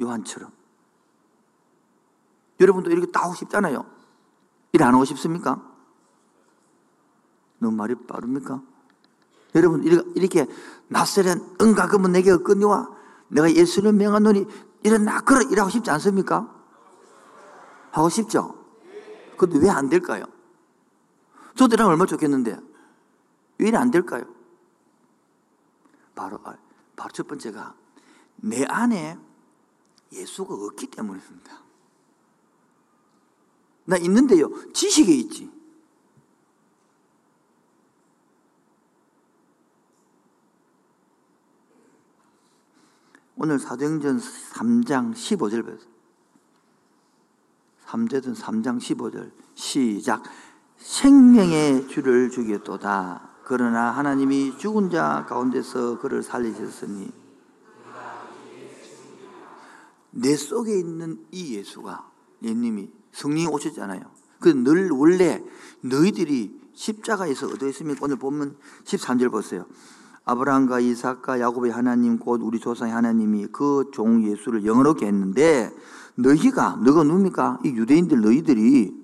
[0.00, 0.50] 요한처럼
[2.60, 3.84] 여러분도 이렇게 다 하고 싶잖아요.
[4.72, 5.62] 일 안 하고 싶습니까?
[7.58, 8.62] 너무 말이 빠릅니까?
[9.54, 10.46] 여러분 이렇게
[10.88, 12.97] 나세련 은가 금은 내게 없거니와
[13.28, 14.46] 내가 예수를 명하노니
[14.82, 16.54] 일어나 그러 일하고 싶지 않습니까?
[17.90, 18.54] 하고 싶죠?
[19.36, 20.24] 근데 왜 안 될까요?
[21.72, 22.58] 이랑 얼마나 좋겠는데
[23.58, 24.24] 왜 안 될까요?
[26.14, 26.56] 바로, 아,
[26.96, 27.74] 바로 첫 번째가
[28.36, 29.18] 내 안에
[30.12, 31.62] 예수가 없기 때문입니다.
[33.84, 35.50] 나 있는데요, 지식에 있지.
[43.40, 45.88] 오늘 사도행전 3장 15절 보세요.
[47.86, 50.24] 3제전 3장 15절 시작
[50.76, 57.12] 생명의 주를 주겠도다 그러나 하나님이 죽은 자 가운데서 그를 살리셨으니
[60.10, 62.10] 내 속에 있는 이 예수가
[62.42, 64.02] 예님이 성령이 오셨잖아요.
[64.40, 65.44] 그늘 원래
[65.82, 68.00] 너희들이 십자가에서 얻어있습니까?
[68.04, 69.64] 오늘 보면 13절 보세요.
[70.28, 75.74] 아브라함과 이삭과 야곱의 하나님 곧 우리 조상의 하나님이 그 종 예수를 영어롭게 했는데
[76.16, 77.60] 너희가 너가 누굽니까?
[77.64, 78.94] 이 유대인들 너희들이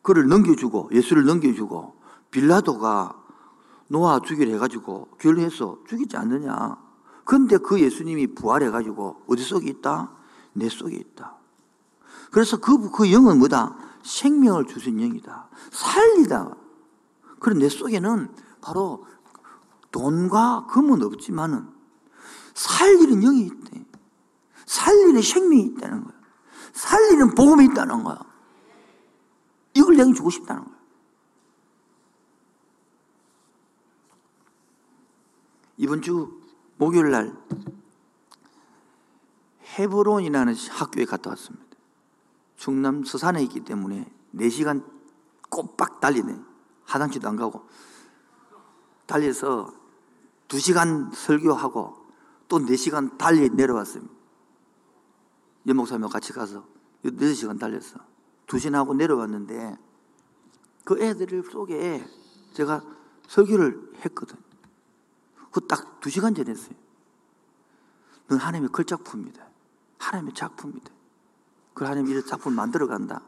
[0.00, 1.96] 그를 넘겨주고 예수를 넘겨주고
[2.30, 3.14] 빌라도가
[3.88, 6.78] 노아 죽이려 해가지고 결론해서 죽이지 않느냐.
[7.24, 10.10] 근데 그 예수님이 부활해가지고 어디 속에 있다?
[10.54, 11.36] 내 속에 있다.
[12.30, 13.76] 그래서 그, 그 영은 뭐다?
[14.02, 15.48] 생명을 주신 영이다.
[15.72, 16.56] 살리다.
[17.38, 18.28] 그런 내 속에는
[18.62, 19.04] 바로
[19.98, 21.68] 돈과 금은 없지만은
[22.54, 23.84] 살리는 영이 있대.
[24.64, 26.14] 살리는 생명이 있다는 거야.
[26.72, 28.18] 살리는 복음이 있다는 거야.
[29.74, 30.78] 이걸 내가 주고 싶다는 거야.
[35.78, 36.42] 이번 주
[36.76, 37.36] 목요일 날
[39.78, 41.66] 헤브론이라는 학교에 갔다 왔습니다.
[42.56, 44.84] 충남 서산에 있기 때문에 4시간
[45.50, 46.38] 꼬박 달리네.
[46.84, 47.68] 화장실도 안 가고.
[49.06, 49.87] 달려서
[50.48, 51.96] 2시간 설교하고
[52.48, 54.12] 또 4시간 달리 내려왔습니다.
[55.66, 56.64] 연 목사님과 같이 가서
[57.04, 57.98] 6시간 달렸어.
[58.46, 59.76] 2시간 하고 내려왔는데
[60.84, 62.04] 그 애들 속에
[62.54, 62.82] 제가
[63.28, 64.36] 설교를 했거든.
[65.52, 66.74] 그딱 2시간 전에 했어요.
[68.28, 69.46] 넌 하나님의 걸작품이다.
[69.98, 70.90] 하나님의 작품이다.
[71.74, 73.22] 그 하나님 이런 작품을 만들어 간다.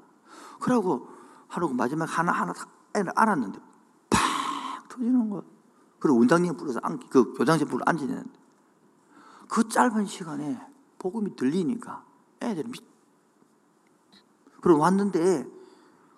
[0.59, 1.09] 그러고
[1.49, 2.55] 하루고 마지막 하나하나
[2.95, 3.61] 애를 알았는데
[4.09, 5.43] 팍 터지는 거야.
[6.01, 8.31] 그리고 원장님 불러서 앉, 그 교장실 불러 앉으는데
[9.49, 10.61] 그 짧은 시간에
[10.99, 12.05] 복음이 들리니까
[12.41, 12.79] 애들이 미...
[14.61, 15.47] 그리고 왔는데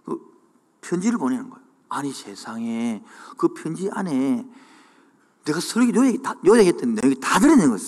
[0.05, 0.39] 그
[0.81, 1.63] 편지를 보내는 거예요.
[1.89, 3.05] 아니 세상에
[3.37, 4.49] 그 편지 안에
[5.45, 7.81] 내가 설교 요약, 다, 요약했던 내용이 다 들어있는 거였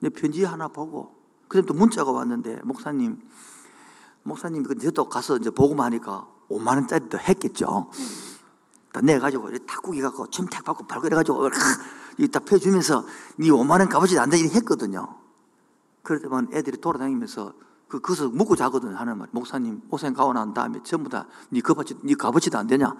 [0.00, 1.16] 내 편지 하나 보고
[1.48, 3.20] 그다음 또 문자가 왔는데 목사님
[4.22, 7.90] 목사님 그 저도 가서 이제 보고만 하니까 5만 원짜리도 했겠죠.
[9.02, 11.48] 내 가지고 탁구기 갖고 침탁 받고 발걸해 가지고
[12.18, 13.04] 이다 펴주면서
[13.38, 15.16] 네 5만 원 값어치 안다 이렇게 했거든요.
[16.02, 17.54] 그랬더만 애들이 돌아다니면서
[17.88, 19.28] 그 그서 묵고 자거든 하는 말.
[19.32, 22.94] 목사님 오생 가고 난 다음에 전부 다네 값어치 네 값어치도 안 되냐?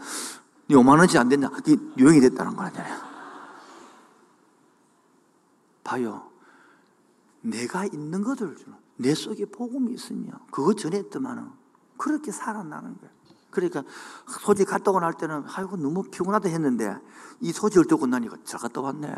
[0.68, 1.50] 네 5만 원치 안 되냐?
[1.64, 3.12] 네 유행이 됐다는 거잖아요.
[5.84, 6.30] 봐요.
[7.42, 11.50] 내가 있는 것을 주는 내 속에 복음이 있으면 그거 전했더만은
[11.96, 13.10] 그렇게 살아나는 거야.
[13.52, 13.84] 그러니까
[14.26, 16.96] 소지 갔다 오고 날 때는 아이고 너무 피곤하다 했는데
[17.40, 19.14] 이 소지를 듣고 나니까 잘 갔다 왔네.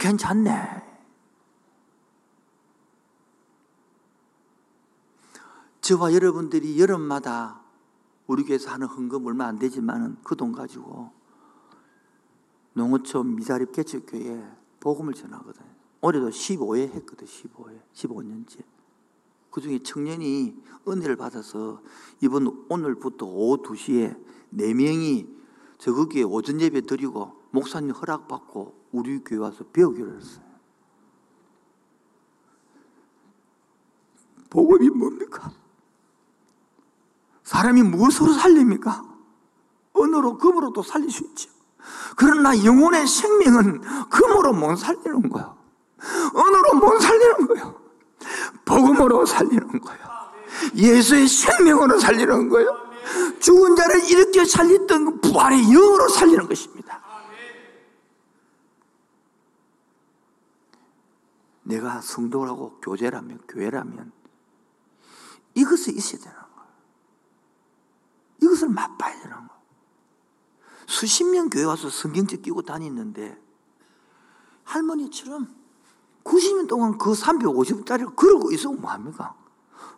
[0.00, 0.90] 괜찮네.
[5.80, 7.60] 저와 여러분들이 여름마다
[8.26, 11.12] 우리 교회에서 하는 헌금 얼마 안 되지만은 그 돈 가지고
[12.74, 14.42] 농어촌 미자립 개척교회에
[14.80, 15.62] 복음을 전하거든.
[16.00, 17.80] 올해도 15회 했거든, 15회.
[17.92, 18.64] 15년째.
[19.52, 20.56] 그 중에 청년이
[20.88, 21.82] 은혜를 받아서
[22.20, 24.18] 이번 오늘부터 오후 2시에
[24.54, 25.28] 4명이
[25.78, 30.42] 저 거기에 오전 예배 드리고 목사님 허락받고 우리 교회 와서 배우기로 했어요.
[34.48, 35.52] 복음이 뭡니까?
[37.44, 39.04] 사람이 무엇으로 살립니까?
[39.92, 41.50] 언어로, 금으로도 살릴 수 있죠.
[42.16, 45.54] 그러나 영혼의 생명은 금으로 못 살리는 거야.
[46.34, 47.81] 언어로 못 살리는 거예요.
[48.64, 50.12] 복음으로 살리는 거예요.
[50.74, 52.92] 예수의 생명으로 살리는 거예요.
[53.40, 57.02] 죽은 자를 일으켜 살렸던 그 부활의 영으로 살리는 것입니다.
[61.64, 64.12] 내가 성도라고 교제라면, 교회라면
[65.54, 66.72] 이것이 있어야 되는 거예요.
[68.42, 69.50] 이것을 맛봐야 되는 거예요.
[70.86, 73.40] 수십 명 교회 와서 성경책 끼고 다니는데
[74.64, 75.61] 할머니처럼
[76.24, 79.34] 90년 동안 그 350짜리를 걸고 있으면 뭐합니까?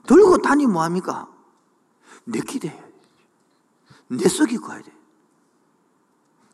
[0.07, 1.31] 들고 다니면 뭐합니까?
[2.25, 2.95] 내 기대해야 돼.
[4.09, 4.93] 내 속이 가야 돼.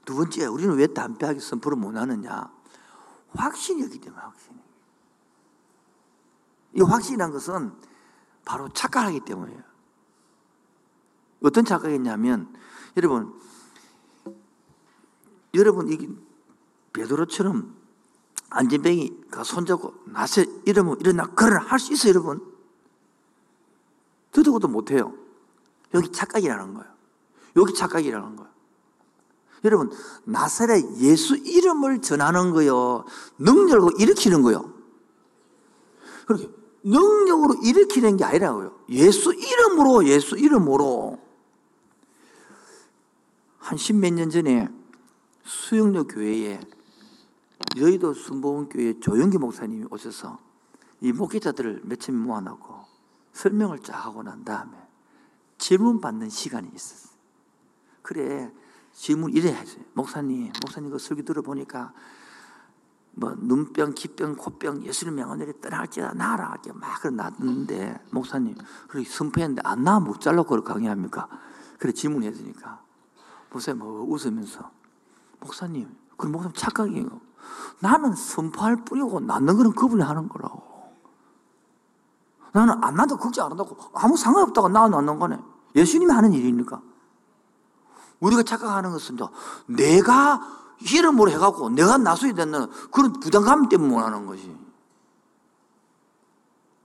[0.04, 2.52] 두 번째, 우리는 왜 담배하게 선포를 못 하느냐?
[3.32, 4.60] 확신이기 때문에 확신.
[6.74, 7.72] 이 확신이란 것은
[8.44, 9.62] 바로 착각하기 때문이에요.
[11.42, 12.52] 어떤 착각이냐면,
[12.96, 13.38] 여러분,
[15.54, 16.08] 여러분, 이
[16.92, 17.79] 베드로처럼
[18.50, 22.40] 안전뱅이가 손잡고 나세 이러면 일어나 그러나 할수 있어요, 여러분.
[24.32, 25.14] 듣고도 못해요.
[25.94, 26.90] 여기 착각이라는 거예요.
[27.56, 28.50] 여기 착각이라는 거예요.
[29.64, 29.90] 여러분,
[30.24, 33.04] 나사렛 예수 이름을 전하는 거요.
[33.38, 34.72] 능력으로 일으키는 거요.
[36.26, 36.48] 그렇게
[36.82, 38.78] 능력으로 일으키는 게 아니라고요.
[38.88, 41.18] 예수 이름으로, 예수 이름으로.
[43.58, 44.68] 한 십 몇 년 전에
[45.44, 46.60] 수영로 교회에
[47.76, 50.38] 여의도 순복음교회 조영기 목사님이 오셔서
[51.00, 52.84] 이 목회자들을 며칠 모아놓고
[53.32, 54.76] 설명을 쫙 하고 난 다음에
[55.58, 57.10] 질문 받는 시간이 있었어요.
[58.02, 58.52] 그래,
[58.92, 59.84] 질문 이래 하세요.
[59.94, 61.92] 목사님, 목사님 그 설교 들어보니까
[63.12, 68.56] 뭐 눈병, 기병, 코병, 예수님 명언들이 떠날지다 나라 막 놨는데 목사님
[68.88, 71.28] 그렇게 선포했는데 안 나면 못 잘라 그걸 강의합니까?
[71.78, 72.82] 그래 질문했으니까
[73.50, 74.70] 목사님 뭐 웃으면서
[75.40, 77.29] 목사님 그럼 목사님 착각이에요.
[77.80, 80.62] 나는 선포할 뿐이고 낳는 거는 그분이 하는 거라고.
[82.52, 85.38] 나는 안 나도 걱정 안 한다고 아무 상관없다고 나눠놓는 거네.
[85.76, 86.80] 예수님이 하는 일이니까.
[88.20, 89.16] 우리가 착각하는 것은
[89.66, 90.40] 내가
[90.80, 94.56] 이름으로 해갖고 내가 나서야 되는 그런 부담감 때문에 못하는 것이.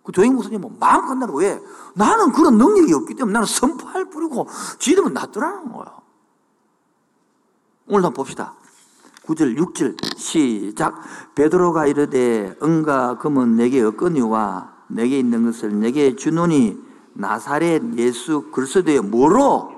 [0.03, 1.59] 그 조영 목사님은 마음 간다는 왜?
[1.95, 5.97] 나는 그런 능력이 없기 때문에 나는 선포할 뿐이고 지름은 낫더라는 거야.
[7.87, 8.53] 오늘 한번 봅시다.
[9.25, 11.01] 9절, 6절 시작.
[11.35, 16.77] 베드로가 이르되 은과 금은 내게 없거니와 내게 있는 것을 내게 주노니
[17.13, 19.71] 나사렛 예수 그리스도의 뭐로?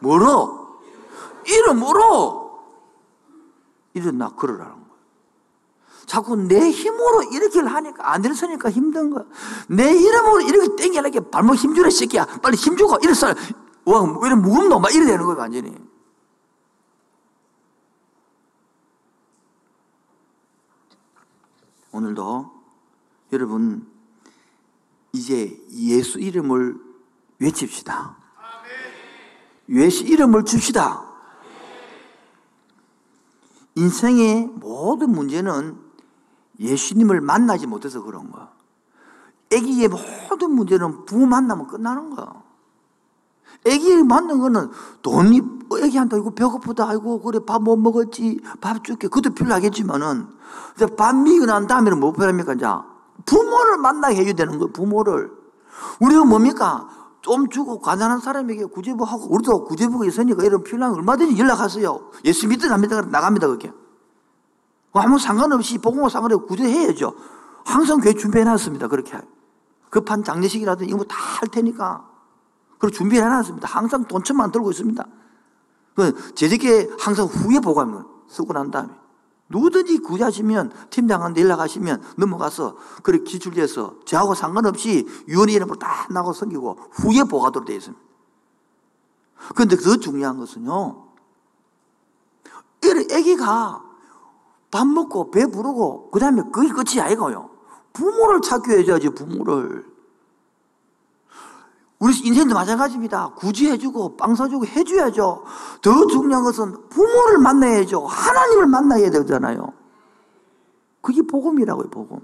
[0.00, 0.62] 뭐로?
[1.46, 2.60] 이름으로
[3.94, 4.82] 일어나 걸으라는 거야.
[6.06, 9.24] 자꾸 내 힘으로 이렇게 하니까 안 일어서니까 힘든 거야.
[9.68, 12.26] 내 이름으로 이렇게 땡기려니까 발목 힘주라 새끼야.
[12.42, 13.28] 빨리 힘주고 일어서.
[13.84, 14.78] 와, 왜 이렇게 무겁노?
[14.78, 15.74] 막 이래 되는 거야 완전히.
[21.92, 22.50] 오늘도
[23.32, 23.86] 여러분
[25.12, 26.76] 이제 예수 이름을
[27.38, 28.16] 외칩시다.
[29.68, 31.04] 예수 이름을 줍시다.
[33.74, 35.78] 인생의 모든 문제는
[36.58, 38.52] 예수님을 만나지 못해서 그런 거야.
[39.50, 42.42] 애기의 모든 문제는 부모 만나면 끝나는 거야.
[43.64, 44.70] 애기 만난 거는
[45.02, 45.40] 돈이
[45.78, 46.88] 애기한테 이거 배고프다.
[46.88, 48.40] 아이고 그래 밥 못 먹었지?
[48.60, 49.08] 밥 줄게.
[49.08, 50.26] 그것도 필요하겠지만은
[50.96, 52.66] 밥 미고 난 다음에는 뭐 필요합니까 이제?
[53.26, 55.30] 부모를 만나게 해야 되는 거예요 부모를.
[56.00, 56.88] 우리가 뭡니까?
[57.20, 62.10] 좀 주고 가난한 사람에게 구제부하고 우리도 구제부가 있으니까 이런 필요한 얼마든지 연락하세요.
[62.24, 63.72] 예수 믿든 안 믿든 나갑니다 그게.
[64.92, 67.14] 아무 상관없이 복음과 상관없이 구제해야죠.
[67.64, 69.18] 항상 교회 준비해놨습니다 그렇게.
[69.90, 72.04] 급한 장례식이라든지 이거 다 할 테니까.
[72.78, 73.68] 그리고 준비를 해놨습니다.
[73.68, 75.04] 항상 돈천만 들고 있습니다.
[75.94, 78.90] 그 제자께 항상 후에 보고하면 쓰고 난 다음에
[79.48, 87.24] 누구든지 구제하시면 팀장한테 연락하시면 넘어가서 그렇게 기출돼서 저하고 상관없이 유언의 이름으로 다 나고 섬기고 후에
[87.24, 88.02] 보고하도록 되어 있습니다.
[89.54, 91.12] 그런데 더 중요한 것은요.
[93.12, 93.84] 애기가
[94.70, 97.50] 밥 먹고 배 부르고 그 다음에 그게 끝이 아니고요.
[97.92, 99.91] 부모를 찾기 해야지 부모를.
[102.02, 103.34] 우리 인생도 마찬가지입니다.
[103.36, 105.44] 구제해주고 빵 사주고 해줘야죠.
[105.80, 108.04] 더 중요한 것은 부모를 만나야죠.
[108.04, 109.72] 하나님을 만나야 되잖아요.
[111.00, 112.18] 그게 복음이라고요, 복음.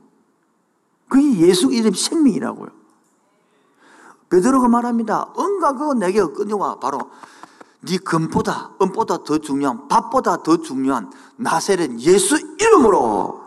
[1.09, 2.71] 그게 예수 이름 생명이라고요.
[4.31, 5.33] 베드로가 말합니다.
[5.39, 6.99] 은과 그거 내게 끊어와 바로
[7.81, 13.43] 네 금보다 은보다 더 중요한 밥보다 더 중요한 나세는 예수 이름으로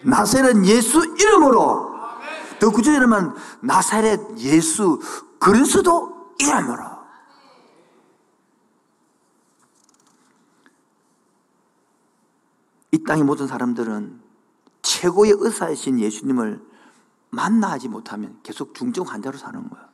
[0.00, 1.89] 나세는 예수 이름으로
[2.60, 5.00] 더 구체적으로 나사렛 예수
[5.38, 7.00] 그리스도 이름으로
[12.92, 14.20] 이 땅의 모든 사람들은
[14.82, 16.64] 최고의 의사이신 예수님을
[17.30, 19.88] 만나지 못하면 계속 중증 환자로 사는 거야.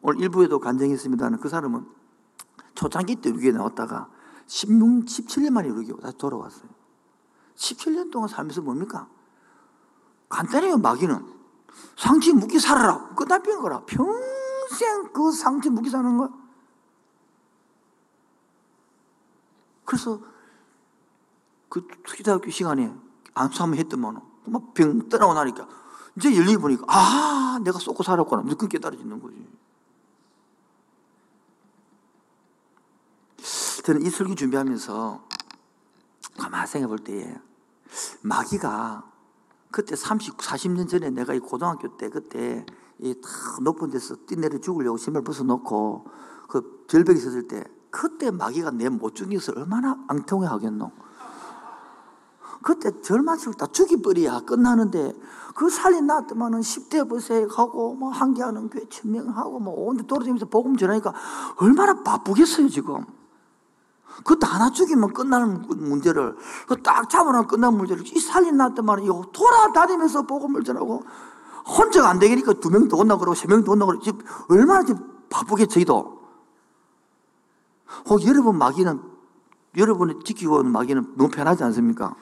[0.00, 1.86] 오늘 일부에도 간증했습니다는 그 사람은
[2.74, 4.10] 초창기 때 우리에 나왔다가
[4.46, 6.68] 16, 17년 만에 우리 다시 돌아왔어요.
[7.56, 9.08] 17년 동안 살면서 뭡니까?
[10.34, 11.32] 간단해요, 마귀는.
[11.96, 13.14] 상처 묵기 살아라.
[13.14, 13.84] 끝나는 거라.
[13.84, 16.28] 평생 그 상처 묵기 사는 거야.
[19.84, 20.20] 그래서
[21.68, 22.92] 그 특기대학교 시간에
[23.34, 25.68] 안수 한번 했더만 막병 떠나고 나니까
[26.16, 28.42] 이제 열리 보니까 아 내가 쏟고 살았구나.
[28.42, 29.48] 무슨 깨달아지는 거지.
[33.84, 35.28] 저는 이 설교 준비하면서
[36.38, 37.36] 가만히 생각해 볼 때에
[38.22, 39.13] 마귀가
[39.74, 42.64] 그때 30, 40년 전에 내가 이 고등학교 때 그때
[43.00, 43.28] 이다
[43.62, 46.04] 높은 데서 뛰내려 죽으려고 신발 벗어놓고
[46.48, 50.92] 그 절벽에 있었을 때 그때 마귀가 내 모퉁이에서 얼마나 앙통해 하겠노.
[52.62, 55.12] 그때 절마치고 다 죽이버려야 끝나는데
[55.56, 61.12] 그 살이 났더만은 10대 버세 가고 뭐 한계하는 교회 천명하고 뭐 온데 돌아다니면서 복음 전하니까
[61.56, 63.04] 얼마나 바쁘겠어요 지금.
[64.18, 66.36] 그것도 하나 죽이면 끝나는 문제를,
[66.82, 71.02] 딱 잡아놓으면 끝나는 문제를, 이 살린 났더만, 이거 돌아다니면서 복음을 전하고,
[71.66, 74.84] 혼자가 안 되니까 두 명 더 온다 그러고, 세 명 더 온다 그러고, 지금 얼마나
[74.84, 76.20] 지금 바쁘게 저희도.
[78.06, 79.02] 혹 여러분 마귀는,
[79.76, 82.14] 여러분이 지키고 있는 마귀는 너무 편하지 않습니까?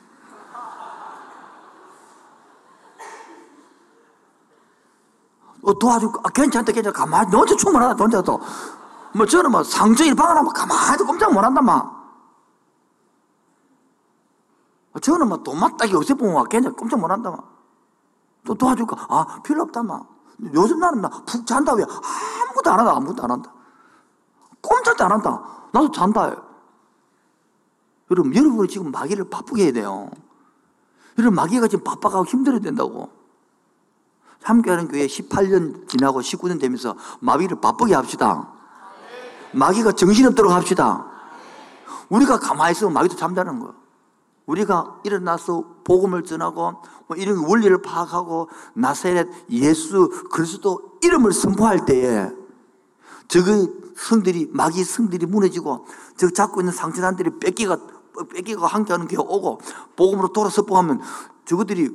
[5.63, 6.21] 어, 도와줄까?
[6.25, 6.99] 아, 괜찮다, 괜찮다.
[6.99, 8.41] 가만히, 너 혼자 충분하다, 너 혼자 또.
[9.15, 11.83] 뭐 저는 뭐 상정일 방하면 가만히 꼼짝 못 한단 말.
[15.01, 17.41] 저는 뭐 도마따기 어세 보면 괜찮 꼼짝 못 한다 말.
[18.45, 19.07] 또 도와줄까?
[19.09, 20.01] 아 필요 없다 말.
[20.55, 23.53] 요즘 나는 나푹 잔다 왜 아무것도 안 한다 아무것도 안 한다.
[24.61, 25.43] 꼼짝도 안 한다.
[25.73, 26.37] 나도 잔다.
[28.11, 30.11] 여러분 여러분이 지금 마귀를 바쁘게 해야 돼요.
[31.17, 33.11] 이런 마귀가 지금 바빠가고 힘들어야 된다고.
[34.43, 38.53] 함께하는 교회 18년 지나고 19년 되면서 마귀를 바쁘게 합시다.
[39.53, 41.07] 마귀가 정신없도록 합시다.
[42.09, 43.75] 우리가 가만히 있으면 마귀도 잠자는 거예요.
[44.47, 52.29] 우리가 일어나서 복음을 전하고 뭐 이런 원리를 파악하고 나사렛 예수 그리스도 이름을 선포할 때에
[53.29, 55.87] 저의 성들이 마귀 성들이 무너지고
[56.17, 57.79] 저 잡고 있는 상처단들이 뺏기가
[58.35, 59.61] 뺏기가 함께하는 교회 오고
[59.97, 61.01] 복음으로 돌아서 보면
[61.45, 61.91] 저것들이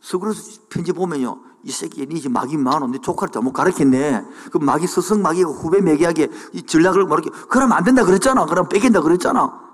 [0.00, 4.24] 서구로서 편지 보면요 이 새끼 니 지금 마귀 많어 내 조카를 잘못 가르쳤네.
[4.52, 8.44] 그 마귀 스승 마귀가 후배 매기하게 이 전략을 모르게 그러면 안 된다 그랬잖아.
[8.44, 9.64] 그럼 뺏긴다 그랬잖아.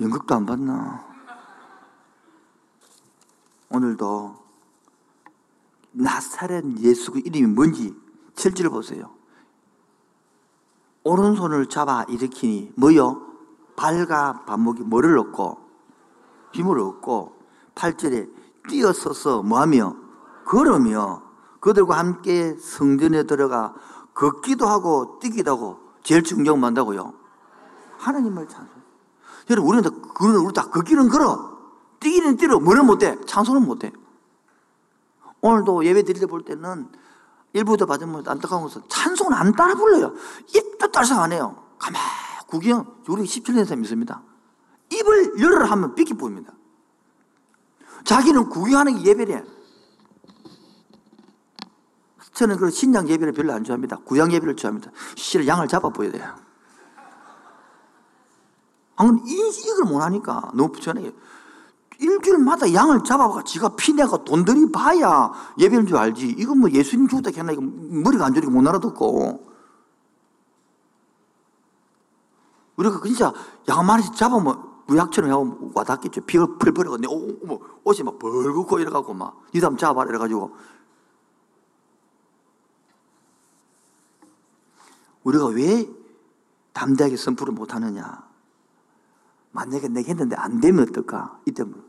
[0.00, 1.04] 연극도 안 봤나?
[3.68, 4.36] 오늘도
[5.92, 7.94] 나사렛 예수 그 이름이 뭔지
[8.34, 9.10] 철지를 보세요.
[11.04, 13.22] 오른손을 잡아 일으키니 뭐요?
[13.76, 15.58] 발과 발목이 뭐를 얻고
[16.52, 17.36] 힘을 얻고
[17.74, 18.30] 8절에
[18.68, 20.05] 뛰어서서 뭐하며
[20.46, 21.22] 걸으며
[21.60, 23.74] 그들과 함께 성전에 들어가
[24.14, 27.12] 걷기도 하고 뛰기도 하고 제일 뭐 한다고요?
[27.98, 28.68] 하나님을 찬송.
[29.50, 31.56] 여러분 우리는 다, 그런 우리 다 걷기는 걸어.
[32.00, 32.58] 뛰기는 뛰어.
[32.58, 33.18] 뭐는 못해?
[33.26, 33.92] 찬송은 못해.
[35.40, 36.88] 오늘도 예배 때볼 때는
[37.52, 40.14] 일부도 받으면 안타까운 것은 찬송은 안 따라 불러요.
[40.54, 41.56] 입도 딸싹 안 해요.
[41.78, 42.00] 가만
[42.46, 42.86] 구경.
[43.08, 44.22] 우리 17년 사람 있습니다.
[44.90, 46.52] 입을 열을 하면 삐끼 보입니다.
[48.04, 49.55] 자기는 구경하는 게 예배래.
[52.36, 53.96] 저는 그 신장 예배를 별로 안 좋아합니다.
[54.04, 54.90] 구양 예배를 좋아합니다.
[55.14, 56.34] 실을 양을 잡아 보여야 돼요.
[58.96, 61.14] 안 이걸 못 하니까 너무 부천해.
[61.98, 66.26] 일주일마다 양을 잡아가 지가 피내가 돈 들이 봐야 예배인 줄 알지.
[66.36, 69.46] 이건 뭐 예수님 죽었다 했나 이거 머리가 안 좋으니까 못 알아듣고.
[72.76, 73.32] 우리가 진짜
[73.66, 76.26] 양한 마리씩 잡으면 무약처럼 하고 와닿겠죠.
[76.26, 80.75] 펄펄 하고 내 옷이 막 벌겋고 이래가고 막 니도 한번 잡아라 이래가지고
[85.26, 85.88] 우리가 왜
[86.72, 88.24] 담대하게 선포를 못하느냐?
[89.50, 91.40] 만약에 내가 했는데 안 되면 어떨까?
[91.46, 91.82] 이때 뭐,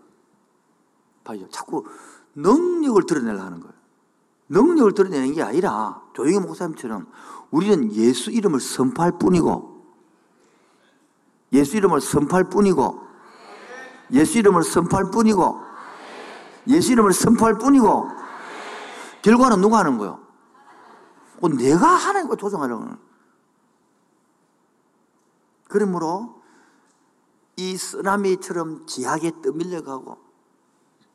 [1.24, 1.48] 봐요.
[1.52, 1.86] 자꾸
[2.34, 3.74] 능력을 드러내려 하는 거예요.
[4.50, 7.06] 능력을 드러내는 게 아니라 조용히 목사님처럼
[7.52, 9.86] 우리는 예수 이름을 선포할 뿐이고
[11.54, 13.02] 예수 이름을 선포할 뿐이고
[14.14, 15.62] 예수 이름을 선포할 뿐이고
[16.68, 18.10] 예수 이름을 선포할 뿐이고
[19.22, 20.20] 결과는 누가 하는 거예요?
[21.42, 21.86] 어, 내가
[22.28, 23.07] 거 조정하려는
[25.68, 26.42] 그러므로
[27.56, 30.18] 이 쓰나미처럼 지하게 떠밀려가고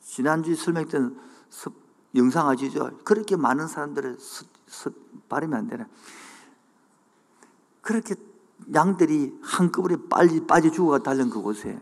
[0.01, 1.19] 지난주에 설명했던
[2.17, 2.91] 영상 아시죠?
[3.05, 4.91] 그렇게 많은 사람들의 스, 스,
[5.29, 5.87] 발음이 안 되네.
[7.81, 8.15] 그렇게
[8.75, 11.81] 양들이 한꺼번에 빨리 빠져 죽어가 달린 그곳에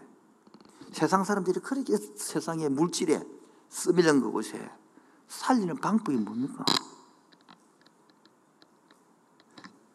[0.92, 3.22] 세상 사람들이 그렇게 세상의 물질에
[3.68, 4.70] 쓰밀린 그곳에
[5.28, 6.64] 살리는 방법이 뭡니까?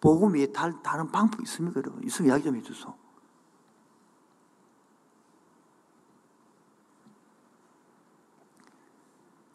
[0.05, 1.79] 복음 위에 다른 방법이 있습니까?
[1.79, 2.03] 여러분?
[2.03, 2.93] 있으면 이야기 좀 해주소.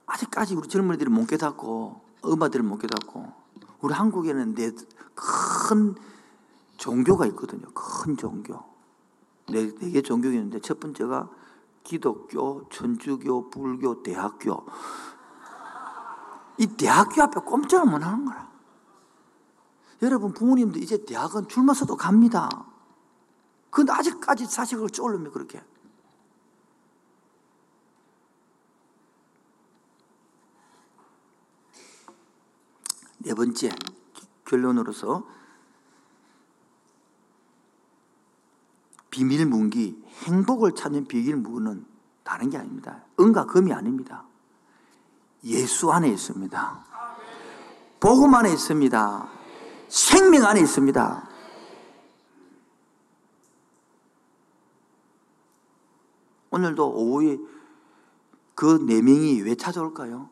[0.07, 3.33] 아직까지 우리 젊은이들이 못 깨닫고 엄마들이 못 깨닫고
[3.81, 4.73] 우리 한국에는 네
[5.15, 5.95] 큰
[6.79, 7.71] 종교가 있거든요.
[7.75, 8.65] 큰 종교.
[9.49, 11.29] 네, 네개 종교가 있는데 첫 번째가
[11.85, 14.67] 기독교, 천주교, 불교, 대학교.
[16.59, 18.50] 이 대학교 앞에 꼼짝을 못 하는 거라.
[20.03, 22.49] 여러분 부모님도 이제 대학은 줄만 서도 갑니다.
[23.71, 25.63] 근데 아직까지 자식을 쫄르면 그렇게.
[33.19, 33.71] 네 번째
[34.47, 35.25] 결론으로서
[39.11, 41.85] 비밀 문기 행복을 찾는 비밀 문은
[42.25, 43.05] 다른 게 아닙니다.
[43.19, 44.25] 은과 금이 아닙니다.
[45.45, 46.85] 예수 안에 있습니다.
[47.99, 49.40] 복음 안에 있습니다.
[49.91, 51.29] 생명 안에 있습니다.
[56.53, 57.39] 오늘도 오후에
[58.55, 60.29] 그 네 명이 왜 찾아올까요?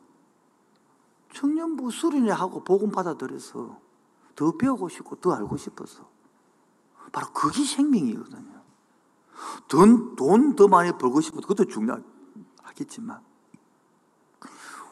[1.32, 3.80] 청년부 수련회 하고 복음 받아들여서
[4.34, 6.08] 더 배우고 싶고 더 알고 싶어서
[7.10, 8.62] 바로 그게 생명이거든요.
[9.66, 13.22] 돈, 돈더 많이 벌고 싶어도 그것도 중요하겠지만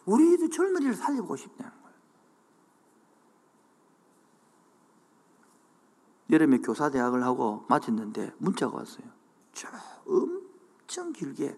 [0.06, 1.96] 우리도 젊은이를 살리고 싶다는 거예요.
[6.30, 9.06] 여름에 교사대학을 하고 마쳤는데 문자가 왔어요.
[9.52, 9.68] 저
[10.06, 11.56] 엄청 길게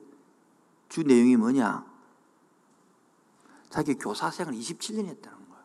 [0.89, 1.87] 주 내용이 뭐냐?
[3.71, 5.65] 자기 교사 생활 27년 했다는 거예요.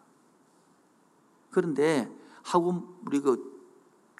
[1.51, 3.53] 그런데 학원 우리 그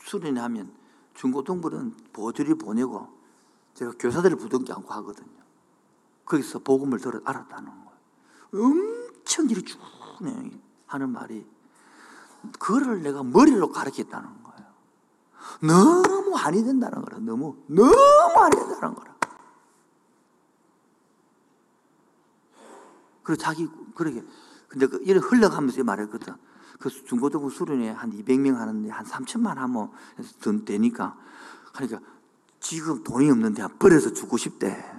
[0.02, 0.74] 수련회 하면
[1.14, 3.08] 중고등부는 보조리 보내고
[3.74, 5.44] 제가 교사들을 부둥지 않고 하거든요.
[6.26, 7.94] 거기서 복음을 들어 알았다는 거예요.
[8.54, 9.80] 엄청 길이 쭉
[10.86, 11.46] 하는 말이
[12.60, 14.43] 그를 내가 머리로 가르쳤다는 거예요.
[15.62, 17.20] 너무 한이 된다는 거라.
[17.20, 17.94] 너무 너무
[18.36, 19.14] 한이 된다는 거라.
[23.24, 24.24] 그리고 자기 그러게
[24.68, 26.36] 근데 그 이래 흘러가면서 말했거든.
[26.80, 29.92] 그 중고등부 수련회 한 200명 하는데 한 3천만 하면
[30.42, 31.18] 돈 되니까
[31.74, 32.00] 그러니까
[32.60, 34.92] 지금 돈이 없는데 버려서 주고 싶대.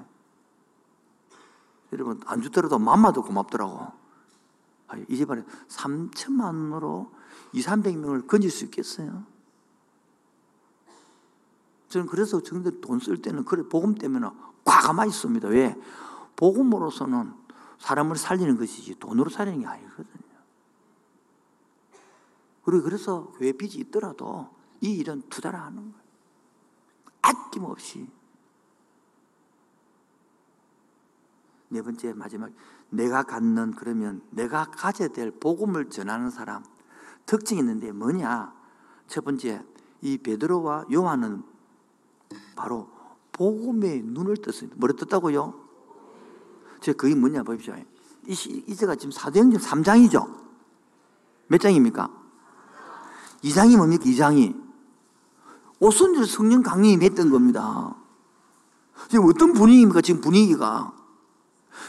[1.93, 3.93] 여러분 안 주더라도 맘마도 고맙더라고.
[5.09, 7.13] 이 집안에 3천만 원으로
[7.53, 9.25] 2, 300명을 건질 수 있겠어요?
[11.95, 14.27] 저는 그래서 정들 돈 쓸 때는 그래 복음 때문에
[14.65, 15.47] 과감하게 씁니다.
[15.47, 15.77] 왜?
[16.35, 17.33] 복음으로서는
[17.79, 20.35] 사람을 살리는 것이지 돈으로 살리는 게 아니거든요.
[22.65, 24.49] 그리고 그래서 교회 빚이 있더라도
[24.81, 26.05] 이 일은 투자를 하는 거예요.
[27.23, 28.09] 아낌없이.
[31.69, 32.51] 네 번째 마지막
[32.91, 36.65] 내가 갖는 그러면 내가 가져야 될 복음을 전하는 사람
[37.27, 38.53] 특징이 있는데 뭐냐?
[39.07, 39.65] 첫 번째
[40.01, 41.54] 이 베드로와 요한은
[42.57, 42.89] 바로
[43.33, 44.77] 복음의 눈을 떴습니다.
[44.79, 45.55] 뭐를 떴다고요?
[46.81, 47.75] 제 그게 뭐냐 보십시오.
[48.27, 50.29] 이제가 지금 사도행전 3장이죠.
[51.49, 52.11] 몇 장입니까?
[53.43, 54.05] 2장이 뭡니까?
[54.05, 54.63] 2장이.
[55.81, 57.97] 오순절 성령 강림이 했던 겁니다.
[59.09, 60.01] 지금 어떤 분위기입니까?
[60.01, 60.93] 지금 분위기가.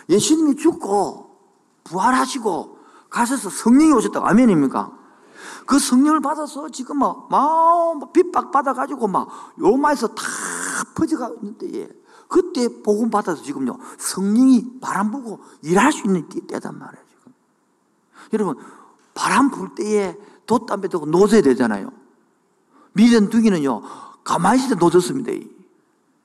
[0.10, 1.40] 예수님이 죽고
[1.84, 2.80] 부활하시고
[3.10, 5.05] 가셔서 성령이 오셨다고 아멘입니까?
[5.66, 9.28] 그 성령을 받아서 지금 막, 막 핍박 받아가지고 막
[9.60, 10.24] 요마에서 다
[10.96, 11.90] 퍼져가 있는데
[12.28, 17.34] 그때 복음 받아서 지금요 성령이 바람 불고 일할 수 있는 때단 말이에요 지금.
[18.34, 18.56] 여러분
[19.14, 21.92] 바람 불 때에 돛담배 두고 놓아야 되잖아요.
[22.94, 23.82] 미련 두기는요
[24.24, 25.32] 가만히 있을 때 놓졌습니다.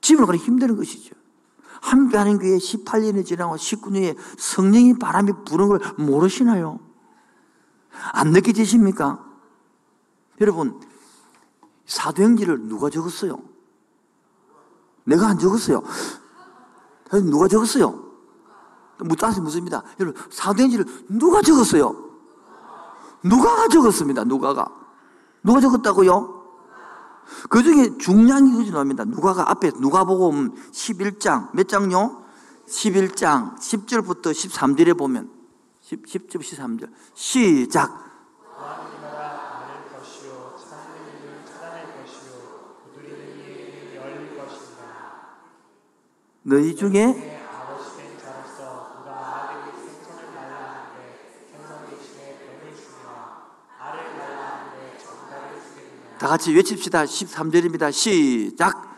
[0.01, 1.15] 집으로 가기 힘드는 것이죠.
[1.81, 6.79] 함께하는 교회 18년이 지나고 19년에 성령이 바람이 부는 걸 모르시나요?
[8.13, 9.23] 안 느껴지십니까?
[10.39, 10.79] 여러분,
[11.85, 13.39] 사도행지를 누가 적었어요?
[15.03, 15.83] 내가 안 적었어요.
[17.11, 18.11] 누가 적었어요?
[18.99, 19.83] 묻다시 묻습니다.
[19.99, 22.09] 여러분, 사도행지를 누가 적었어요?
[23.23, 24.23] 누가가 적었습니다.
[24.23, 24.67] 누가가.
[25.43, 26.41] 누가 적었다고요?
[27.49, 29.03] 그 중에 중요한 것이 나옵니다.
[29.05, 32.23] 누가가 앞에 누가복음 11장, 몇 장요?
[32.67, 35.29] 11장 10절부터 13절에 보면
[35.91, 38.11] 10, 10절 13절 시작
[46.43, 47.39] 너희 중에
[56.17, 57.03] 다 같이 외칩시다.
[57.05, 57.91] 13절입니다.
[57.91, 58.90] 시작.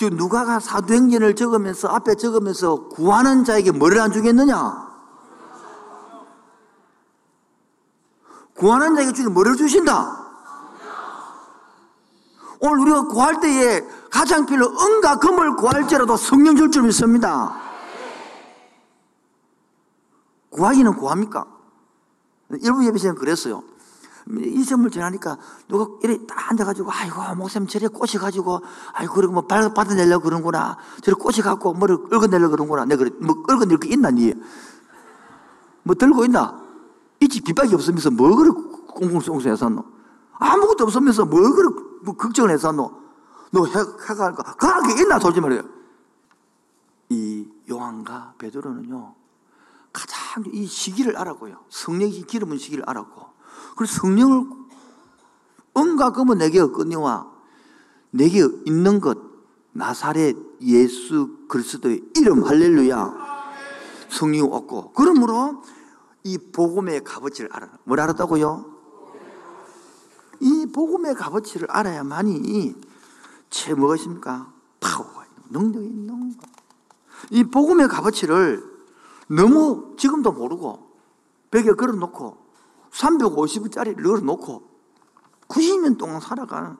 [0.00, 4.88] 지금 누가가 사도행전을 적으면서 앞에 적으면서 구하는 자에게 뭐를 안 주겠느냐?
[8.54, 10.26] 구하는 자에게 주는 뭐를 주신다?
[12.60, 17.60] 오늘 우리가 구할 때에 가장 필요 은과 금을 구할지라도 성령 줄 줄 믿습니다.
[20.48, 21.44] 구하기는 구합니까?
[22.62, 23.62] 일부 예배시는 그랬어요.
[24.38, 28.60] 이 점을 전하니까 누가 이래 딱 앉아가지고 아이고 목사님 저래 꼬셔가지고
[28.92, 33.92] 아이고 그리고 뭐 받아내려고 그런구나 저래 꼬셔갖고 뭐를 긁어내려고 그런구나 내가 그래 뭐 긁어낼 게
[33.92, 34.32] 있나 니?
[35.82, 36.60] 뭐 들고 있나?
[37.20, 38.50] 있지 빚밖에 없으면서 뭐 그래
[38.88, 39.84] 꽁꽁송송해서 너
[40.34, 41.68] 아무것도 없으면서 뭐 그래
[42.02, 44.54] 뭐 걱정을 해서 너너 해가 할까?
[44.56, 45.80] 그럴 게 있나 솔직히 말이에요.
[47.10, 49.14] 이 요한과 베드로는요
[49.92, 53.29] 가장 이 시기를 알았고요 성령이 기름은 시기를 알았고
[53.80, 54.44] 그래서 성령을
[55.74, 57.32] 은과 금은 내게 없거니와
[58.10, 59.16] 내게 있는 것
[59.72, 63.14] 나사렛 예수 그리스도의 이름 할렐루야
[64.10, 65.62] 성령이 없고 그러므로
[66.24, 67.70] 이 복음의 값어치를 알아.
[67.84, 68.66] 뭘 알았다고요?
[70.40, 72.74] 이 복음의 값어치를 알아야만이
[73.48, 74.52] 제 무엇입니까?
[74.80, 76.46] 파워가 있는 능력이 있는 거.
[77.30, 78.62] 이 복음의 값어치를
[79.28, 80.86] 너무 지금도 모르고
[81.50, 82.49] 벽에 걸어놓고
[82.90, 84.68] 350원짜리를 걸어놓고
[85.48, 86.76] 90년 동안 살아가는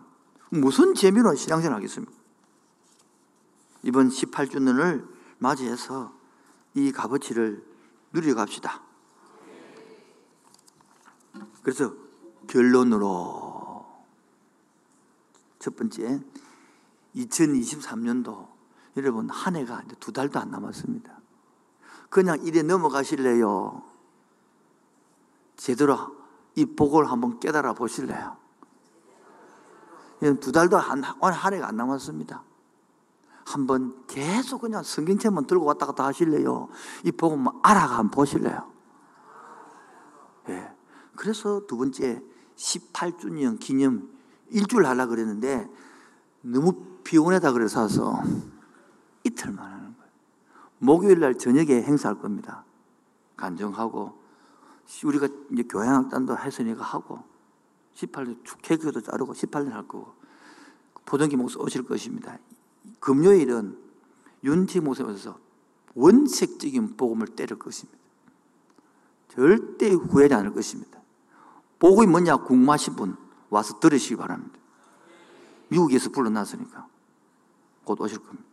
[0.50, 2.12] 무슨 재미로 신앙생활 하겠습니까?
[3.82, 5.08] 이번 18주년을
[5.38, 6.12] 맞이해서
[6.74, 7.64] 이 값어치를
[8.12, 8.82] 누려갑시다.
[11.62, 11.94] 그래서
[12.46, 13.86] 결론으로
[15.58, 16.20] 첫 번째
[17.14, 18.48] 2023년도
[18.96, 21.20] 여러분 한 해가 두 달도 안 남았습니다.
[22.08, 23.89] 그냥 이래 넘어가실래요?
[25.60, 25.98] 제대로
[26.54, 28.34] 이 복을 한번 깨달아 보실래요?
[30.40, 32.42] 두 달도 한, 한 해가 안 남았습니다.
[33.44, 36.68] 한번 계속 그냥 성경책만 들고 왔다 갔다 하실래요?
[37.04, 38.70] 이 복음 알아가 한번 보실래요?
[40.48, 40.72] 예.
[41.14, 42.22] 그래서 두 번째
[42.56, 44.08] 18주년 기념
[44.48, 45.68] 일주일 하려고 그랬는데
[46.40, 46.72] 너무
[47.04, 47.86] 피곤하다 그래서
[49.24, 50.12] 이틀만 하는 거예요.
[50.78, 52.64] 목요일 날 저녁에 행사할 겁니다.
[53.36, 54.19] 간정하고
[55.04, 57.22] 우리가 이제 교양학단도 했으니까 하고
[57.94, 60.14] 18년 케이크도 자르고 18년 할 거고
[61.04, 62.38] 보정기 목사 오실 것입니다.
[62.98, 63.78] 금요일은
[64.44, 65.38] 윤지 목사에서
[65.94, 67.98] 원색적인 복음을 때릴 것입니다.
[69.28, 71.00] 절대 후회하지 않을 것입니다.
[71.78, 73.16] 복음이 뭐냐 궁금하신 분
[73.48, 74.58] 와서 들으시기 바랍니다.
[75.68, 76.88] 미국에서 불러놨으니까
[77.84, 78.48] 곧 오실 겁니다.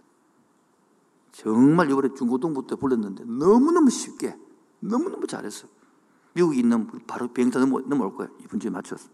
[1.32, 4.36] 정말 이번에 중고등부터 불렀는데 너무너무 쉽게
[4.80, 5.70] 너무너무 잘했어요.
[6.38, 8.32] 미국에 있는 바로 비행사 넘어, 넘어올 거예요.
[8.44, 9.10] 이번 주에 맞춰서.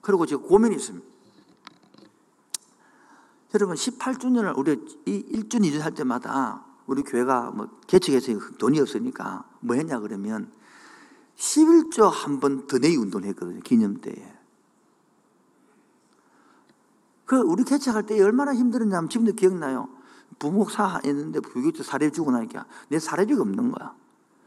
[0.00, 1.06] 그리고 제가 고민이 있습니다.
[3.54, 4.72] 여러분 18주년을 우리
[5.06, 10.50] 이 1주 2주 할 때마다 우리 교회가 뭐 개척해서 돈이 없으니까 뭐 했냐 그러면
[11.36, 13.60] 11조 한 번 더 내기 운동을 했거든요.
[13.60, 14.34] 기념 때에.
[17.26, 19.88] 그 우리 개척할 때 얼마나 힘들었냐면 지금도 기억나요.
[20.38, 23.94] 부목사 했는데 부교육자 사례 주고 나니까 내 사례비가 없는 거야.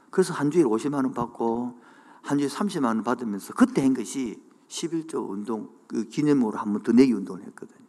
[0.10, 1.80] 그래서 한 주에 50만 원 받고
[2.22, 6.92] 한 주에 30만 원 받으면서 그때 한 것이 11조 운동 그 기념으로 한 번 더
[6.92, 7.80] 내기 운동을 했거든요.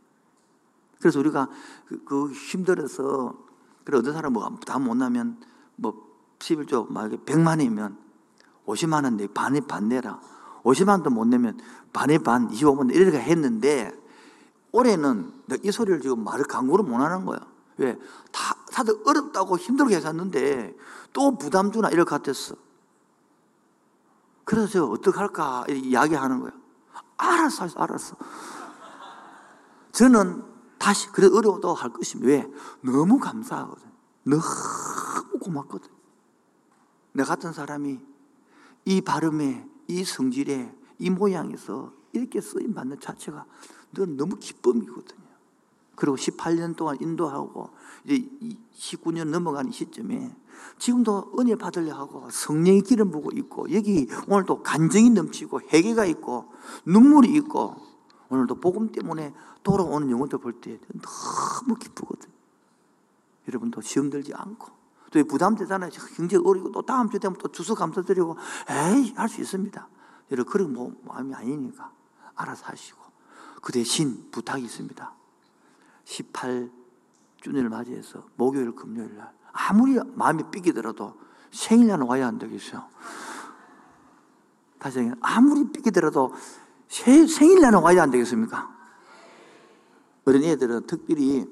[1.00, 1.48] 그래서 우리가
[1.86, 3.36] 그, 그 힘들어서
[3.84, 5.40] 그래 어떤 사람 뭐다 못 나면
[5.76, 6.08] 뭐
[6.38, 7.96] 11조 만약에 100만이면
[8.66, 10.20] 50만 원 내, 반에 반 내라.
[10.62, 11.58] 50만 원도 못 내면
[11.92, 13.90] 반에 반, 25만 원 이렇게 했는데
[14.72, 17.38] 올해는 이 소리를 지금 말을 강구를 못 하는 거야.
[17.78, 17.96] 왜?
[18.32, 20.76] 다, 다들 어렵다고 힘들게 했었는데
[21.12, 22.54] 또 부담 주나 이럴 것 같았어.
[24.44, 26.52] 그래서 제가 어떡할까 이야기하는 거야.
[27.16, 28.16] 알았어, 알았어.
[29.92, 30.44] 저는
[30.78, 32.28] 다시 그래 어려워도 할 것입니다.
[32.28, 32.46] 왜?
[32.80, 33.88] 너무 감사하거든.
[34.24, 34.42] 너무
[35.40, 35.90] 고맙거든.
[37.12, 37.98] 내 같은 사람이
[38.84, 43.44] 이 발음에, 이 성질에, 이 모양에서 이렇게 쓰임 받는 자체가
[43.90, 45.28] 넌 너무 기쁨이거든요.
[45.94, 47.70] 그리고 18년 동안 인도하고
[48.04, 48.28] 이제
[48.76, 50.34] 19년 넘어가는 시점에
[50.78, 56.52] 지금도 은혜 받으려 하고 성령의 기름 부고 있고 여기 오늘도 간정이 넘치고 회개가 있고
[56.86, 57.76] 눈물이 있고
[58.28, 62.30] 오늘도 복음 때문에 돌아오는 영혼들 볼 때 너무 기쁘거든.
[63.48, 64.68] 여러분도 시험 들지 않고
[65.10, 65.90] 또 부담되잖아요.
[66.16, 68.36] 경제 어리고 또 다음 주 되면 또 주소 감사드리고
[68.68, 69.88] 에이 할 수 있습니다.
[70.30, 71.90] 여러분 그런 뭐 마음이 아니니까
[72.34, 73.00] 알아서 하시고
[73.62, 75.14] 그 대신 부탁이 있습니다.
[76.04, 81.14] 18주년을 맞이해서 목요일 금요일 날 아무리 마음이 삐기더라도
[81.50, 82.84] 생일날은 와야 안 되겠어요.
[84.78, 86.32] 다시 얘기 아무리 삐기더라도
[86.88, 88.70] 생일날은 와야 안 되겠습니까?
[90.24, 91.46] 어린애들은 특별히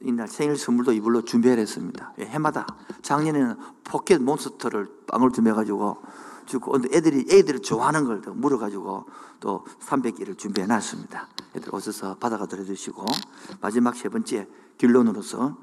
[0.00, 2.12] 이날 생일 선물도 이불로 준비를 했습니다.
[2.18, 2.66] 예, 해마다.
[3.02, 6.02] 작년에는 포켓 몬스터를 빵을 준비해가지고
[6.46, 9.04] 주고, 애들이, 애들이 좋아하는 걸 물어가지고
[9.40, 11.28] 또 300개를 준비해 놨습니다.
[11.54, 13.04] 애들 오셔서 받아가 드려주시고,
[13.60, 15.58] 마지막 세 번째 결론으로서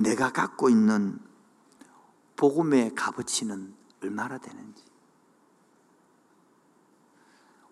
[0.00, 1.20] 내가 갖고 있는
[2.36, 4.82] 복음의 값어치는 얼마나 되는지.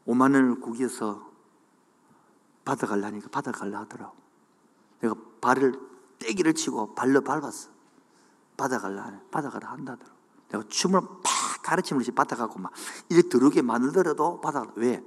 [0.06, 1.26] 5만 원을 구겨서
[2.66, 4.14] 받아가려니까 받아갈라 하더라고.
[5.00, 5.80] 내가 발을
[6.18, 7.70] 떼기를 치고 발로 밟았어.
[8.58, 9.20] 받아갈라.
[9.30, 10.18] 받아가라 한다더라고.
[10.50, 12.72] 내가 춤을 팍 가르침을 받아가고 막
[13.08, 15.02] 이렇게 들어오게 만들더라도 받아가 왜?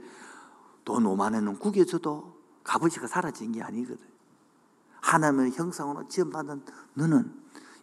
[0.83, 4.10] 돈 5만 원은 구겨져도 값어치가 사라진 게 아니거든.
[5.01, 7.33] 하나님의 형상으로 지원받은 너는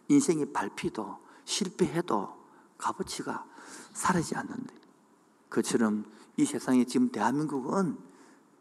[0.07, 2.33] 인생이 밟히도 실패해도
[2.77, 3.45] 값어치가
[3.93, 4.73] 사라지지 않는데.
[5.49, 6.05] 그처럼
[6.37, 7.97] 이 세상에 지금 대한민국은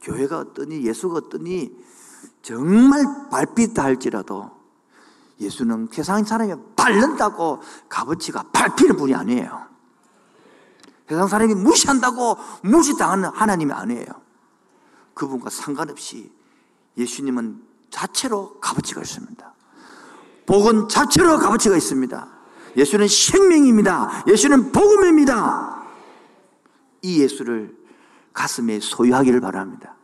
[0.00, 1.84] 교회가 어떠니 예수가 어떠니
[2.42, 4.50] 정말 발빛다 할지라도
[5.40, 9.68] 예수는 세상 사람이 밟는다고 값어치가 밟히는 분이 아니에요.
[11.08, 14.06] 세상 사람이 무시한다고 무시당하는 하나님이 아니에요.
[15.14, 16.32] 그분과 상관없이
[16.96, 19.54] 예수님은 자체로 값어치가 있습니다.
[20.46, 22.28] 복은 자체로 값어치가 있습니다.
[22.76, 24.24] 예수는 생명입니다.
[24.28, 25.84] 예수는 복음입니다.
[27.02, 27.76] 이 예수를
[28.32, 29.96] 가슴에 소유하기를 바랍니다.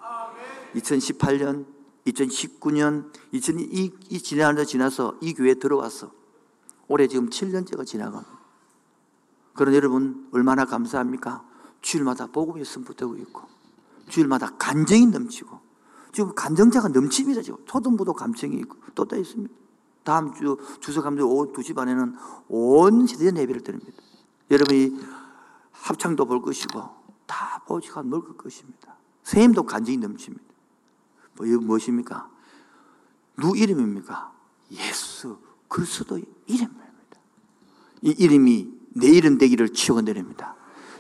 [0.75, 1.67] 2018년,
[2.07, 6.11] 2019년, 2000, 이, 이 지난해 지나서 이 교회에 들어왔어.
[6.89, 8.35] 올해 지금 7년째가 지나갑니다.
[9.55, 11.45] 그런 여러분 얼마나 감사합니까?
[11.81, 13.43] 주일마다 복음이 선포되고 있고,
[14.09, 15.61] 주일마다 간정이 넘치고,
[16.15, 17.43] 지금 간정자가 넘칩니다.
[17.43, 19.53] 지금 초등부도 감정이 있고, 또 다 있습니다.
[20.05, 22.15] 다음 주 주석 감독 오후 2시 반에는
[22.49, 23.93] 온 시대 예배를 드립니다.
[24.51, 24.97] 여러분이
[25.73, 26.89] 합창도 볼 것이고
[27.27, 28.95] 다 보지가 넓을 것입니다.
[29.25, 30.45] 선생님도 간증이 넘칩니다.
[31.37, 32.29] 뭐, 이거 무엇입니까?
[33.39, 34.33] 누 이름입니까?
[34.71, 35.39] 예수
[35.69, 36.85] 그리스도의 이름입니다.
[38.03, 40.55] 이 이름이 내 이름 되기를 축원드립니다.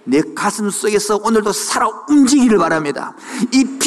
[0.04, 3.14] 내 가슴 속에서 오늘도 살아 움직이기를 바랍니다.
[3.52, 3.78] 이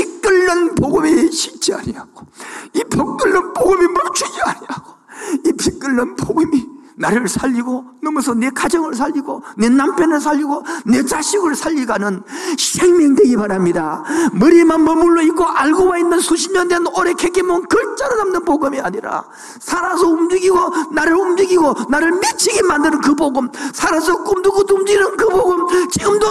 [0.48, 2.26] 피 끓는 복음이 식지 아니하고
[2.74, 4.94] 이피 끓는 복음이 멈추지 아니하고
[5.46, 12.24] 이피 끓는 복음이 나를 살리고 넘어서 내 가정을 살리고 내 남편을 살리고 내 자식을 살리가는
[12.58, 14.04] 생명 되기 바랍니다.
[14.34, 19.26] 머리만 머물러 있고 알고 와 있는 수십 년 된 오래 캐기면 글자로 남는 복음이 아니라
[19.60, 20.58] 살아서 움직이고
[20.94, 26.28] 나를 움직이고 나를 미치게 만드는 그 복음 살아서 꿈도 꾸도 움직이는 그 복음 지금도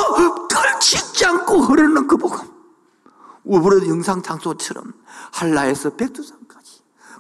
[0.49, 2.56] 걸치지 않고 흐르는 그 복음
[3.47, 4.93] 우브르드 영상 장소처럼
[5.33, 6.47] 한라에서 백두산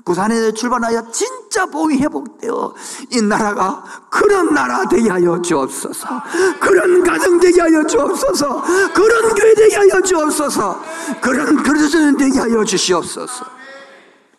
[0.06, 2.74] 부산에서 출발하여 진짜 복이 회복되어
[3.10, 6.22] 이 나라가 그런 나라 되게 하여 주옵소서.
[6.60, 8.62] 그런 가정 되게 하여 주옵소서.
[8.94, 10.80] 그런 교회 되게 하여 주옵소서.
[11.20, 13.44] 그런 그리스도인 되게 하여 주시옵소서.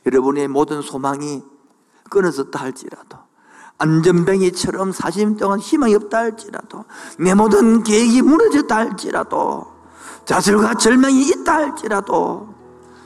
[0.05, 1.43] 여러분의 모든 소망이
[2.09, 3.17] 끊어졌다 할지라도
[3.77, 6.85] 안전뱅이처럼 40년 동안 희망이 없다 할지라도
[7.19, 9.76] 내 모든 계획이 무너졌다 할지라도
[10.27, 12.49] 자살과 절망이 있다 할지라도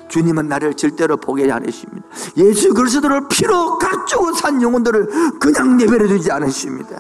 [0.09, 2.07] 주님은 나를 절대로 포기하지 않으십니다.
[2.36, 6.99] 예수 그리스도를 피로 갖추고 산 영혼들을 그냥 내버려 두지 않으십니다.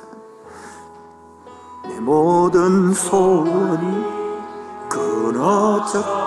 [1.89, 4.05] 내 모든 소원이
[4.87, 6.21] 끊어졌다요.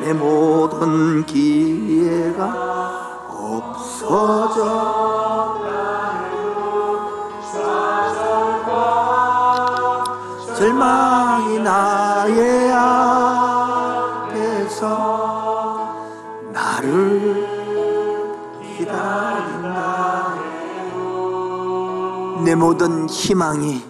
[0.00, 2.44] 내 모든 기회가
[3.28, 4.76] 없어졌
[22.56, 23.84] 내 모든 희망이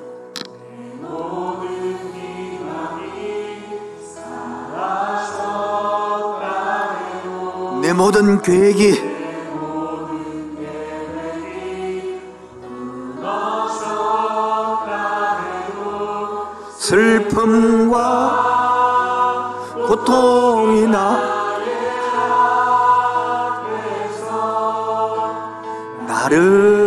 [7.81, 9.01] 내 모든 계획이
[16.77, 18.03] 슬픔과
[19.87, 21.37] 고통이나
[26.09, 26.86] 나를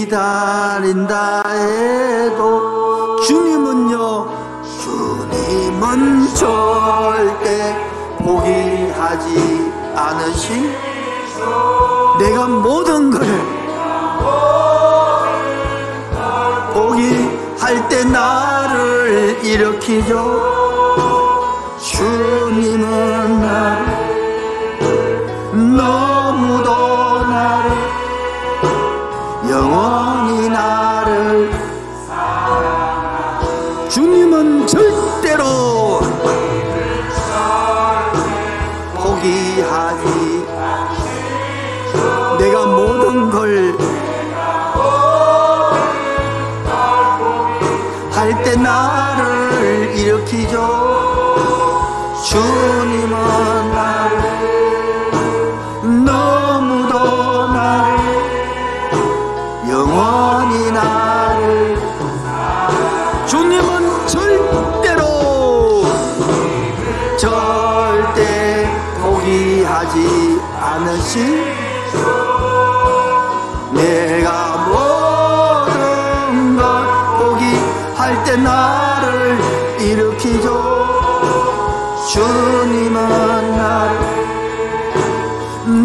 [0.00, 4.28] 기다린다 해도 주님은요
[4.80, 7.76] 주님은 절대
[8.18, 10.74] 포기하지 않으시
[12.18, 13.20] 내가 모든 걸
[16.72, 20.16] 포기할 때 나를 일으키죠.
[21.78, 23.99] 주님은 나를
[35.30, 35.69] 절
[71.10, 71.98] 않으시죠
[73.74, 76.62] 내가 모든 걸
[77.18, 79.38] 포기할 때 나를
[79.80, 80.46] 일으키죠.
[82.12, 83.98] 주님은 나를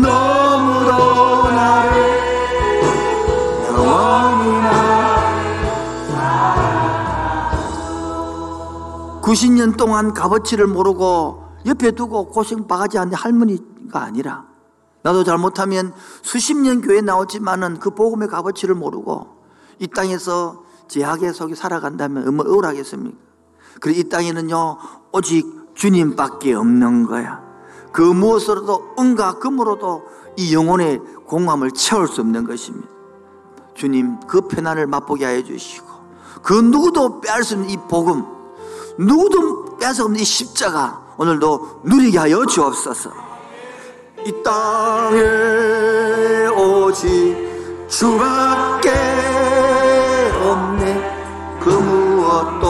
[0.01, 1.91] 너무도 나를
[3.67, 5.21] 영원히 나를
[9.21, 14.54] 90년 동안 값어치를 모르고 옆에 두고 고생 바가지 하는 할머니가 아니라
[15.05, 15.93] 나도 잘못하면
[16.23, 19.27] 수십 년 교회 나왔지만은 그 복음의 값어치를 모르고
[19.77, 23.15] 이 땅에서 제약에 속에 살아간다면 얼마나 억울하겠습니까?
[23.81, 24.77] 그리고 이 땅에는요
[25.11, 25.45] 오직
[25.75, 27.43] 주님밖에 없는 거야.
[27.91, 30.05] 그 무엇으로도 은과 금으로도
[30.37, 32.89] 이 영혼의 공함을 채울 수 없는 것입니다.
[33.75, 35.85] 주님 그 편안을 맛보게 하여 주시고
[36.41, 38.25] 그 누구도 빼앗을 수 없는 이 복음
[38.97, 43.24] 누구도 빼앗을 수 없는 이 십자가 오늘도 누리게 하여 주옵소서
[44.27, 45.19] 이 땅에
[46.57, 47.37] 오직
[47.87, 48.89] 주밖에
[50.41, 51.59] 없네.
[51.59, 52.65] 그 무엇도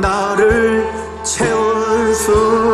[0.00, 0.84] 나를
[1.22, 2.65] 채울 수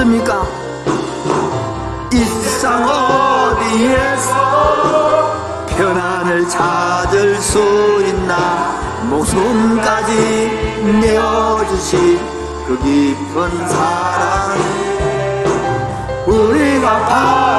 [0.00, 0.46] 없습니까?
[2.12, 4.36] 일상 어디에서
[5.68, 7.58] 편안을 찾을 수
[8.06, 12.18] 있나 목숨까지 내어주신
[12.66, 14.58] 그 깊은 사랑
[16.26, 17.49] 우리가 바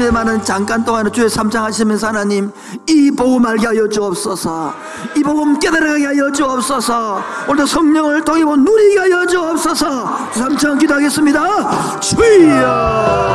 [0.00, 2.50] 아침에만은 잠깐 동안은 주의 삼창 하시면서 하나님
[2.88, 4.72] 이 복음 알게 하여 주옵소서.
[5.16, 7.22] 이 복음 깨달아게 하여 주옵소서.
[7.46, 10.30] 오늘도 성령을 통해 본 누리게 하여 주옵소서.
[10.32, 12.00] 삼창 기도하겠습니다.
[12.00, 13.29] 주여!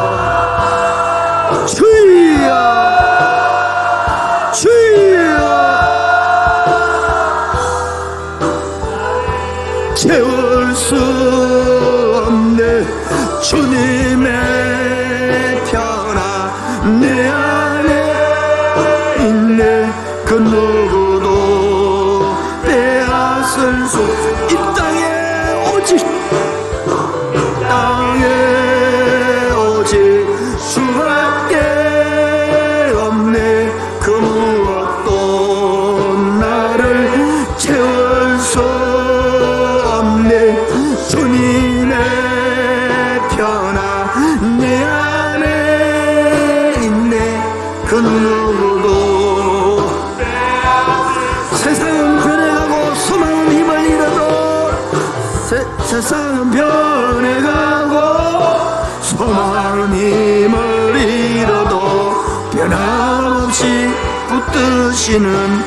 [65.25, 65.63] 우리는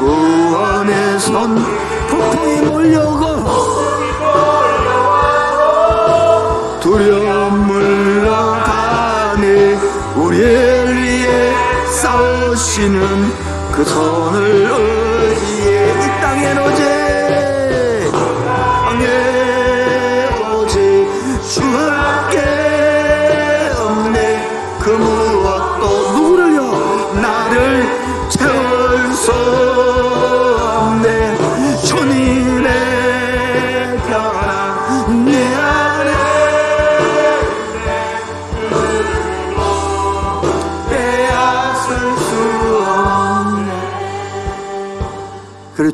[0.00, 1.54] 우원에선
[2.08, 3.36] 폭풍이 몰려가
[6.80, 9.44] 두려움 물러가네
[10.16, 11.52] 우리를 위해
[11.90, 13.32] 싸우시는
[13.70, 14.91] 그 선을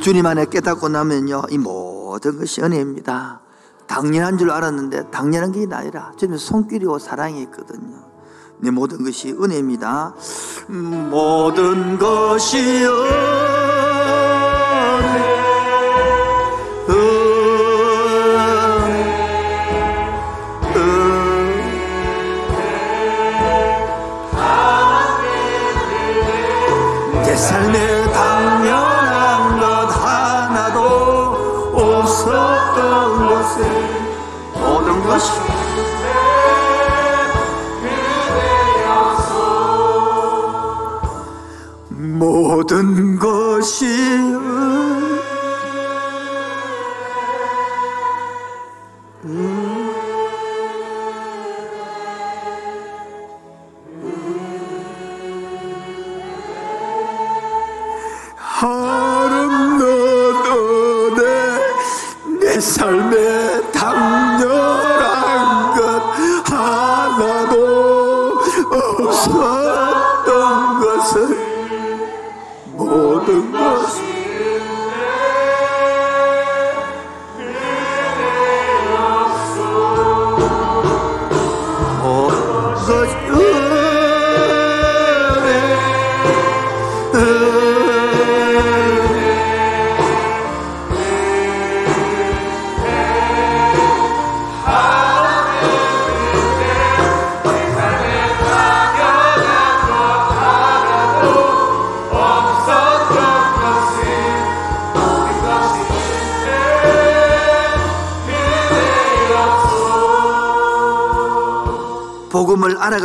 [0.09, 3.42] 주님 안에 깨닫고 나면요 이 모든 것이 은혜입니다.
[3.86, 7.98] 당연한 줄 알았는데 당연한 게 아니라 주님의 손길이고 사랑이 있거든요.
[8.56, 10.14] 내 모든 것이 은혜입니다.
[10.70, 13.67] 음, 모든 것이 은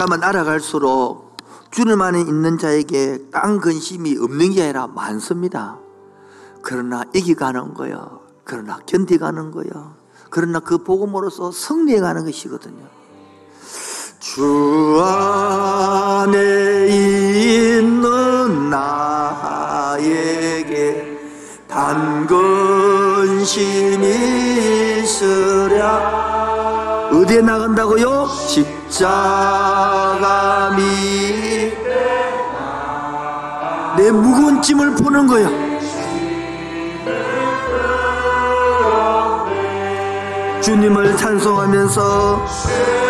[0.03, 1.37] 알아가면 알아갈수록
[1.71, 5.77] 주님 안에 있는 자에게 땅 근심이 없는 게 아니라 많습니다.
[6.61, 8.21] 그러나 이기가는 거요.
[8.43, 9.95] 그러나 견디가는 거요.
[10.29, 12.85] 그러나 그 복음으로서 승리해가는 것이거든요.
[14.19, 14.43] 주
[30.75, 31.77] 밑에
[33.97, 35.73] 내 무거운 짐을 푸는 거요
[40.61, 43.02] 주님을 찬송하면서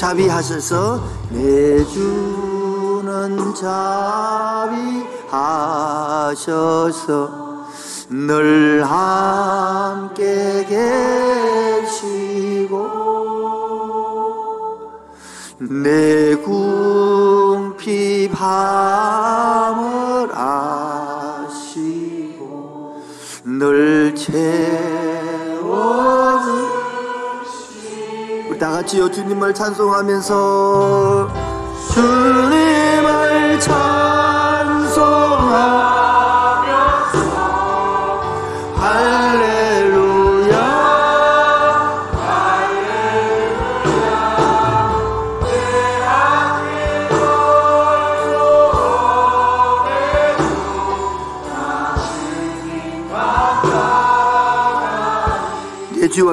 [0.00, 3.36] 자비하셔서 내 주는
[5.28, 7.40] 자비하셔서
[8.08, 10.64] 늘 함께
[11.86, 12.88] 계시고
[15.58, 18.40] 내 궁핍함을
[20.32, 21.60] 아시고
[23.44, 24.69] 늘채
[28.80, 31.28] 같이요 주님을 찬송하면서
[31.92, 34.09] 주님을 찬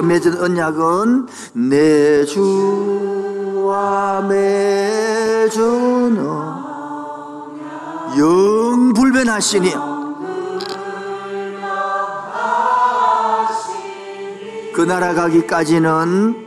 [0.00, 6.16] 주와 맺은 언약은 내 주와 맺은
[8.18, 9.74] 영 불변하시니
[14.72, 16.46] 그 나라 가기까지는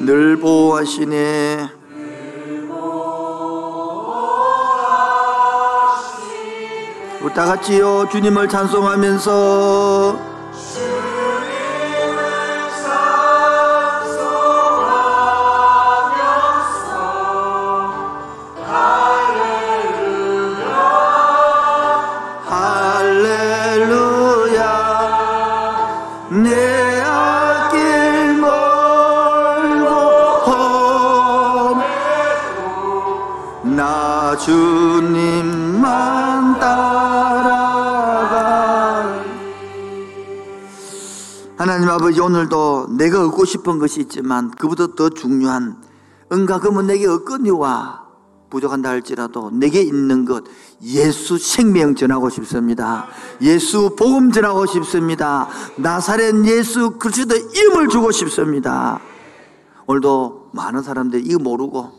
[0.00, 1.75] 늘 보호하시네
[7.34, 10.35] 다 같이요 주님을 찬송하면서
[41.96, 45.82] 아버지 오늘도 내가 얻고 싶은 것이 있지만 그보다 더 중요한
[46.30, 48.04] 은가 그러면 내게 얻거니와
[48.50, 50.44] 부족한다 할지라도 내게 있는 것
[50.82, 53.06] 예수 생명 전하고 싶습니다.
[53.40, 55.48] 예수 복음 전하고 싶습니다.
[55.76, 59.00] 나사렛 예수 그리스도 이름을 주고 싶습니다.
[59.86, 61.92] 오늘도 많은 사람들이 이거 모르고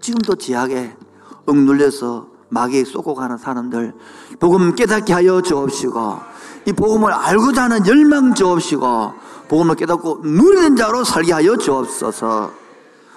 [0.00, 0.96] 지금도 지하게
[1.44, 3.92] 억눌려서 마귀에 쏟고 가는 사람들
[4.40, 6.20] 복음 깨닫게 하여 주옵시고
[6.68, 9.12] 이 복음을 알고자 하는 열망 주옵시고
[9.52, 12.50] 복음을 깨닫고 누리는 자로 살게 하여 주옵소서.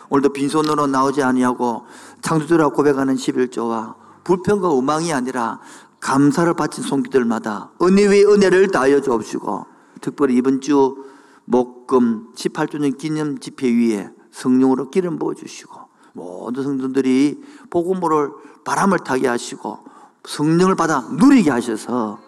[0.10, 1.86] 오늘도 빈손으로 나오지 아니하고
[2.22, 5.62] 창조주라 고백하는 11조와 불평과 우망이 아니라
[6.02, 9.66] 감사를 바친 손길들마다 은혜 위에 은혜를 다하여 주옵시고
[10.02, 11.06] 특별히 이번 주
[11.46, 15.80] 목금 18주년 기념 집회 위에 성령으로 기름 부어주시고
[16.12, 19.80] 모든 성도들이 복음으로 바람을 타게 하시고
[20.26, 22.25] 성령을 받아 누리게 하셔서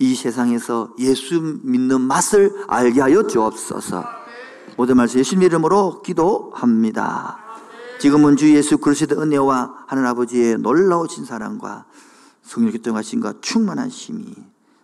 [0.00, 4.02] 이 세상에서 예수 믿는 맛을 알게 하여 주옵소서.
[4.76, 7.38] 모든 말씀 예수님 이름으로 기도합니다.
[8.00, 11.84] 지금은 주 예수 그리스도 은혜와 하늘 아버지의 놀라우신 사랑과
[12.42, 14.34] 성령 교통하신과 충만한 힘이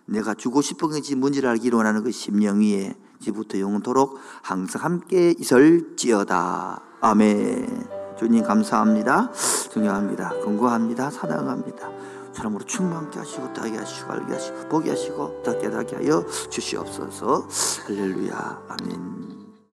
[0.05, 6.79] 내가 주고 싶은 것이 뭔지를 알기를 원하는 그 심령 위에 지부터 영원토록 항상 함께 있을지어다.
[7.01, 7.87] 아멘.
[8.19, 9.31] 주님 감사합니다.
[9.71, 10.29] 존경합니다.
[10.43, 11.09] 건고합니다.
[11.09, 11.89] 사랑합니다
[12.37, 17.47] 사람으로 충만케 하시고 따게 하시고 알게 하시고 보게 하시고 더 깨닫게 하여 주시옵소서.
[17.87, 18.63] 할렐루야.
[18.69, 19.36] 아멘